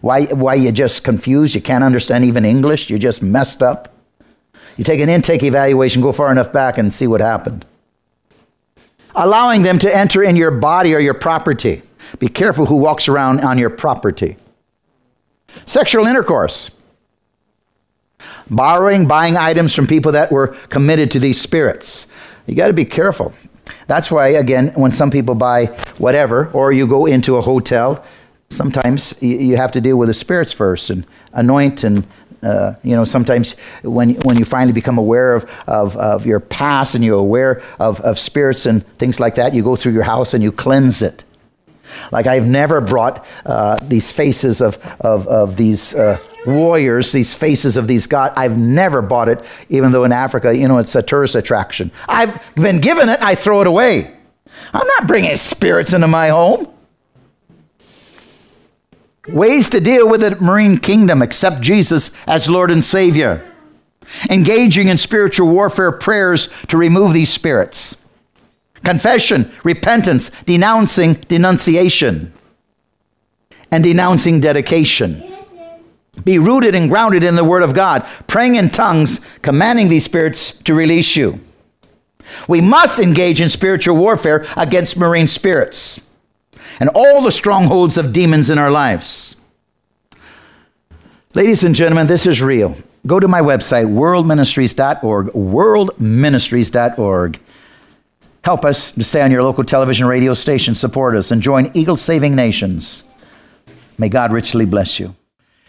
why, 0.04 0.26
why 0.26 0.56
you 0.56 0.70
just 0.74 1.06
confused, 1.06 1.56
you 1.56 1.62
can't 1.62 1.82
understand 1.82 2.26
even 2.26 2.44
English, 2.44 2.90
you're 2.90 3.00
just 3.00 3.24
messed 3.24 3.64
up. 3.64 3.96
You 4.76 4.84
take 4.84 5.00
an 5.00 5.08
intake 5.08 5.44
evaluation, 5.44 6.02
go 6.02 6.12
far 6.12 6.30
enough 6.30 6.52
back 6.52 6.78
and 6.78 6.94
see 6.94 7.08
what 7.08 7.22
happened. 7.22 7.66
Allowing 9.16 9.62
them 9.62 9.80
to 9.80 9.96
enter 9.96 10.22
in 10.22 10.36
your 10.36 10.52
body 10.52 10.94
or 10.94 11.00
your 11.00 11.14
property. 11.14 11.84
Be 12.20 12.28
careful 12.28 12.66
who 12.66 12.76
walks 12.76 13.08
around 13.08 13.46
on 13.46 13.58
your 13.58 13.70
property. 13.70 14.36
Sexual 15.66 16.06
intercourse 16.06 16.72
borrowing, 18.50 19.08
buying 19.08 19.38
items 19.38 19.74
from 19.74 19.88
people 19.88 20.12
that 20.12 20.34
were 20.34 20.48
committed 20.68 21.12
to 21.12 21.20
these 21.20 21.40
spirits. 21.40 22.08
You 22.46 22.56
got 22.56 22.68
to 22.68 22.74
be 22.74 22.84
careful. 22.84 23.34
That's 23.88 24.12
why, 24.12 24.30
again, 24.30 24.74
when 24.76 24.92
some 24.92 25.12
people 25.12 25.36
buy 25.36 25.68
whatever, 25.98 26.50
or 26.52 26.74
you 26.74 26.88
go 26.88 27.06
into 27.06 27.38
a 27.38 27.42
hotel, 27.42 28.04
sometimes 28.54 29.14
you 29.22 29.58
have 29.58 29.72
to 29.72 29.82
deal 29.82 29.98
with 29.98 30.08
the 30.08 30.14
spirits 30.14 30.54
first 30.54 30.90
and 30.90 31.06
anoint 31.34 31.84
and 31.84 32.06
uh, 32.44 32.76
you 32.84 32.94
know, 32.94 33.06
sometimes 33.06 33.56
when, 33.84 34.16
when 34.22 34.38
you 34.38 34.44
finally 34.44 34.74
become 34.74 34.98
aware 34.98 35.34
of, 35.34 35.46
of, 35.66 35.96
of 35.96 36.26
your 36.26 36.42
past 36.42 36.94
and 36.94 37.04
you're 37.04 37.18
aware 37.18 37.62
of, 37.80 38.02
of 38.02 38.20
spirits 38.20 38.66
and 38.66 38.86
things 38.98 39.18
like 39.18 39.36
that, 39.36 39.54
you 39.54 39.64
go 39.64 39.78
through 39.78 39.94
your 39.94 40.04
house 40.04 40.34
and 40.34 40.44
you 40.44 40.52
cleanse 40.52 41.02
it. 41.02 41.24
Like 42.12 42.28
I've 42.28 42.48
never 42.48 42.82
brought 42.82 43.26
uh, 43.46 43.80
these 43.82 44.12
faces 44.12 44.62
of, 44.62 44.78
of, 45.00 45.28
of 45.28 45.56
these 45.56 45.96
uh, 45.96 46.18
warriors, 46.46 47.12
these 47.12 47.34
faces 47.34 47.78
of 47.78 47.88
these 47.88 48.08
gods. 48.08 48.34
I've 48.36 48.58
never 48.58 49.02
bought 49.02 49.30
it, 49.30 49.46
even 49.70 49.92
though 49.92 50.04
in 50.04 50.12
Africa, 50.12 50.56
you 50.56 50.68
know, 50.68 50.80
it's 50.80 50.96
a 50.96 51.04
tourist 51.04 51.36
attraction. 51.36 51.92
I've 52.10 52.56
been 52.56 52.82
given 52.82 53.10
it, 53.10 53.22
I 53.22 53.36
throw 53.36 53.62
it 53.62 53.68
away. 53.68 54.18
I'm 54.74 54.88
not 54.88 55.08
bringing 55.08 55.36
spirits 55.36 55.94
into 55.94 56.08
my 56.08 56.30
home. 56.30 56.73
Ways 59.28 59.70
to 59.70 59.80
deal 59.80 60.08
with 60.10 60.20
the 60.20 60.36
marine 60.36 60.78
kingdom 60.78 61.22
accept 61.22 61.62
Jesus 61.62 62.16
as 62.28 62.50
Lord 62.50 62.70
and 62.72 62.84
Savior. 62.84 63.50
Engaging 64.30 64.90
in 64.90 64.98
spiritual 64.98 65.48
warfare 65.48 65.94
prayers 65.94 66.50
to 66.68 66.78
remove 66.78 67.14
these 67.14 67.32
spirits. 67.32 68.06
Confession, 68.84 69.50
repentance, 69.64 70.30
denouncing, 70.46 71.14
denunciation 71.14 72.34
and 73.72 73.82
denouncing 73.84 74.42
dedication. 74.42 75.24
Be 76.26 76.38
rooted 76.38 76.76
and 76.76 76.90
grounded 76.90 77.24
in 77.24 77.36
the 77.36 77.46
Word 77.46 77.64
of 77.64 77.74
God, 77.74 78.06
praying 78.28 78.56
in 78.56 78.70
tongues, 78.70 79.26
commanding 79.42 79.88
these 79.88 80.04
spirits 80.04 80.52
to 80.64 80.76
release 80.76 81.16
you. 81.16 81.40
We 82.50 82.60
must 82.60 83.00
engage 83.00 83.40
in 83.40 83.50
spiritual 83.50 83.96
warfare 83.96 84.46
against 84.58 84.98
marine 84.98 85.30
spirits 85.30 86.10
and 86.80 86.90
all 86.96 87.22
the 87.22 87.32
strongholds 87.32 87.98
of 87.98 88.14
demons 88.14 88.50
in 88.50 88.58
our 88.58 88.72
lives. 88.72 89.36
Ladies 91.36 91.64
and 91.64 91.74
gentlemen, 91.74 92.08
this 92.08 92.26
is 92.26 92.42
real. 92.42 92.76
Go 93.08 93.20
to 93.20 93.28
my 93.28 93.42
website, 93.42 93.88
worldministries.org, 93.88 95.28
worldministries.org. 95.28 97.40
Help 98.44 98.66
us 98.66 98.92
to 98.92 99.04
stay 99.04 99.22
on 99.22 99.32
your 99.32 99.42
local 99.42 99.64
television 99.64 100.06
radio 100.06 100.34
station, 100.34 100.76
support 100.76 101.16
us, 101.16 101.32
and 101.32 101.42
join 101.42 101.72
Eagle 101.74 101.98
Saving 101.98 102.36
Nations. 102.36 103.06
May 103.98 104.10
God 104.10 104.32
richly 104.32 104.66
bless 104.66 105.00
you. 105.00 105.16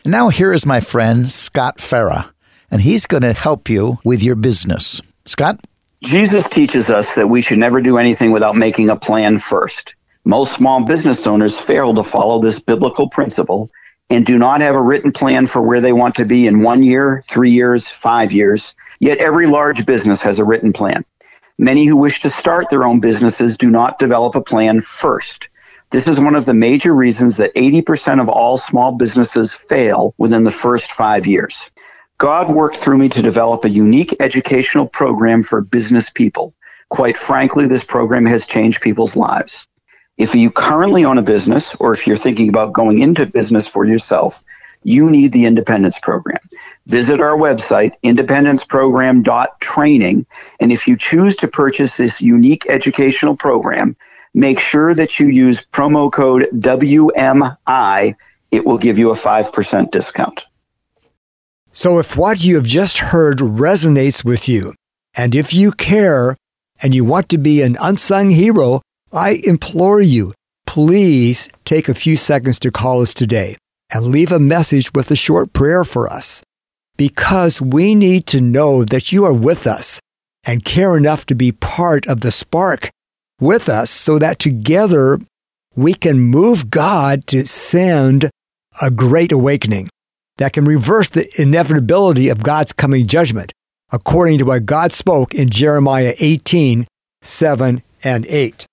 Now, 0.04 0.28
here 0.28 0.52
is 0.52 0.66
my 0.66 0.80
friend, 0.80 1.30
Scott 1.30 1.78
Farah, 1.78 2.30
and 2.70 2.82
he's 2.82 3.06
going 3.06 3.22
to 3.22 3.32
help 3.32 3.70
you 3.70 3.98
with 4.04 4.22
your 4.22 4.34
business. 4.34 5.00
Scott? 5.24 5.60
Jesus 6.02 6.48
teaches 6.48 6.90
us 6.90 7.14
that 7.14 7.28
we 7.28 7.40
should 7.40 7.58
never 7.58 7.80
do 7.80 7.96
anything 7.96 8.30
without 8.30 8.56
making 8.56 8.90
a 8.90 8.96
plan 8.96 9.38
first. 9.38 9.94
Most 10.26 10.54
small 10.54 10.82
business 10.84 11.26
owners 11.26 11.60
fail 11.60 11.92
to 11.94 12.02
follow 12.02 12.40
this 12.40 12.58
biblical 12.58 13.10
principle 13.10 13.70
and 14.08 14.24
do 14.24 14.38
not 14.38 14.62
have 14.62 14.74
a 14.74 14.80
written 14.80 15.12
plan 15.12 15.46
for 15.46 15.60
where 15.60 15.82
they 15.82 15.92
want 15.92 16.14
to 16.14 16.24
be 16.24 16.46
in 16.46 16.62
one 16.62 16.82
year, 16.82 17.22
three 17.26 17.50
years, 17.50 17.90
five 17.90 18.32
years. 18.32 18.74
Yet 19.00 19.18
every 19.18 19.46
large 19.46 19.84
business 19.84 20.22
has 20.22 20.38
a 20.38 20.44
written 20.44 20.72
plan. 20.72 21.04
Many 21.58 21.84
who 21.84 21.96
wish 21.96 22.20
to 22.20 22.30
start 22.30 22.70
their 22.70 22.84
own 22.84 23.00
businesses 23.00 23.58
do 23.58 23.70
not 23.70 23.98
develop 23.98 24.34
a 24.34 24.40
plan 24.40 24.80
first. 24.80 25.50
This 25.90 26.08
is 26.08 26.20
one 26.20 26.34
of 26.34 26.46
the 26.46 26.54
major 26.54 26.94
reasons 26.94 27.36
that 27.36 27.54
80% 27.54 28.20
of 28.20 28.28
all 28.30 28.56
small 28.56 28.92
businesses 28.92 29.52
fail 29.52 30.14
within 30.16 30.44
the 30.44 30.50
first 30.50 30.92
five 30.92 31.26
years. 31.26 31.70
God 32.16 32.50
worked 32.50 32.76
through 32.76 32.96
me 32.96 33.10
to 33.10 33.22
develop 33.22 33.64
a 33.64 33.70
unique 33.70 34.14
educational 34.20 34.86
program 34.86 35.42
for 35.42 35.60
business 35.60 36.08
people. 36.08 36.54
Quite 36.88 37.18
frankly, 37.18 37.66
this 37.66 37.84
program 37.84 38.24
has 38.24 38.46
changed 38.46 38.80
people's 38.80 39.16
lives. 39.16 39.68
If 40.16 40.34
you 40.34 40.50
currently 40.50 41.04
own 41.04 41.18
a 41.18 41.22
business 41.22 41.74
or 41.76 41.92
if 41.92 42.06
you're 42.06 42.16
thinking 42.16 42.48
about 42.48 42.72
going 42.72 43.00
into 43.00 43.26
business 43.26 43.66
for 43.66 43.84
yourself, 43.84 44.44
you 44.84 45.10
need 45.10 45.32
the 45.32 45.46
Independence 45.46 45.98
Program. 45.98 46.38
Visit 46.86 47.20
our 47.20 47.36
website, 47.36 47.94
independenceprogram.training, 48.04 50.26
and 50.60 50.70
if 50.70 50.86
you 50.86 50.96
choose 50.96 51.34
to 51.36 51.48
purchase 51.48 51.96
this 51.96 52.20
unique 52.20 52.66
educational 52.68 53.34
program, 53.34 53.96
make 54.34 54.60
sure 54.60 54.94
that 54.94 55.18
you 55.18 55.28
use 55.28 55.64
promo 55.72 56.12
code 56.12 56.48
WMI. 56.52 58.14
It 58.50 58.66
will 58.66 58.78
give 58.78 58.98
you 58.98 59.10
a 59.10 59.14
5% 59.14 59.90
discount. 59.90 60.44
So 61.72 61.98
if 61.98 62.16
what 62.16 62.44
you 62.44 62.54
have 62.54 62.66
just 62.66 62.98
heard 62.98 63.38
resonates 63.38 64.24
with 64.24 64.48
you, 64.48 64.74
and 65.16 65.34
if 65.34 65.52
you 65.52 65.72
care 65.72 66.36
and 66.82 66.94
you 66.94 67.04
want 67.04 67.28
to 67.30 67.38
be 67.38 67.62
an 67.62 67.76
unsung 67.80 68.30
hero, 68.30 68.80
I 69.14 69.38
implore 69.44 70.00
you, 70.00 70.32
please 70.66 71.48
take 71.64 71.88
a 71.88 71.94
few 71.94 72.16
seconds 72.16 72.58
to 72.60 72.72
call 72.72 73.00
us 73.00 73.14
today 73.14 73.56
and 73.92 74.06
leave 74.06 74.32
a 74.32 74.40
message 74.40 74.92
with 74.92 75.08
a 75.12 75.16
short 75.16 75.52
prayer 75.52 75.84
for 75.84 76.08
us 76.08 76.42
because 76.96 77.62
we 77.62 77.94
need 77.94 78.26
to 78.26 78.40
know 78.40 78.82
that 78.82 79.12
you 79.12 79.24
are 79.24 79.32
with 79.32 79.68
us 79.68 80.00
and 80.44 80.64
care 80.64 80.96
enough 80.96 81.26
to 81.26 81.36
be 81.36 81.52
part 81.52 82.08
of 82.08 82.22
the 82.22 82.32
spark 82.32 82.90
with 83.40 83.68
us 83.68 83.88
so 83.88 84.18
that 84.18 84.40
together 84.40 85.20
we 85.76 85.94
can 85.94 86.18
move 86.18 86.68
God 86.68 87.24
to 87.28 87.46
send 87.46 88.30
a 88.82 88.90
great 88.90 89.30
awakening 89.30 89.88
that 90.38 90.52
can 90.52 90.64
reverse 90.64 91.08
the 91.10 91.32
inevitability 91.38 92.28
of 92.28 92.42
God's 92.42 92.72
coming 92.72 93.06
judgment, 93.06 93.52
according 93.92 94.38
to 94.38 94.44
what 94.44 94.66
God 94.66 94.90
spoke 94.90 95.34
in 95.34 95.50
Jeremiah 95.50 96.14
18 96.18 96.84
7 97.22 97.82
and 98.02 98.26
8. 98.26 98.66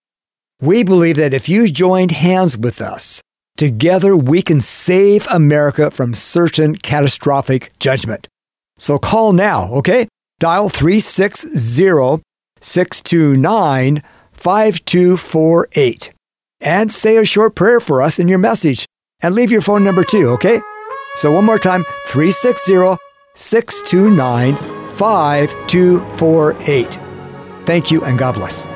We 0.61 0.83
believe 0.83 1.15
that 1.15 1.33
if 1.33 1.49
you 1.49 1.67
joined 1.69 2.11
hands 2.11 2.55
with 2.55 2.81
us, 2.81 3.23
together 3.57 4.15
we 4.15 4.43
can 4.43 4.61
save 4.61 5.25
America 5.33 5.89
from 5.89 6.13
certain 6.13 6.75
catastrophic 6.75 7.73
judgment. 7.79 8.27
So 8.77 8.99
call 8.99 9.33
now, 9.33 9.73
okay? 9.73 10.07
Dial 10.39 10.69
360 10.69 12.21
629 12.59 14.03
5248 14.33 16.13
and 16.61 16.91
say 16.91 17.17
a 17.17 17.25
short 17.25 17.55
prayer 17.55 17.79
for 17.79 18.03
us 18.03 18.19
in 18.19 18.27
your 18.27 18.37
message 18.37 18.85
and 19.23 19.33
leave 19.33 19.51
your 19.51 19.61
phone 19.61 19.83
number 19.83 20.03
too, 20.03 20.29
okay? 20.29 20.61
So 21.15 21.31
one 21.31 21.45
more 21.45 21.57
time 21.57 21.83
360 22.05 22.97
629 23.33 24.55
5248. 24.55 26.99
Thank 27.65 27.89
you 27.89 28.03
and 28.03 28.19
God 28.19 28.35
bless. 28.35 28.67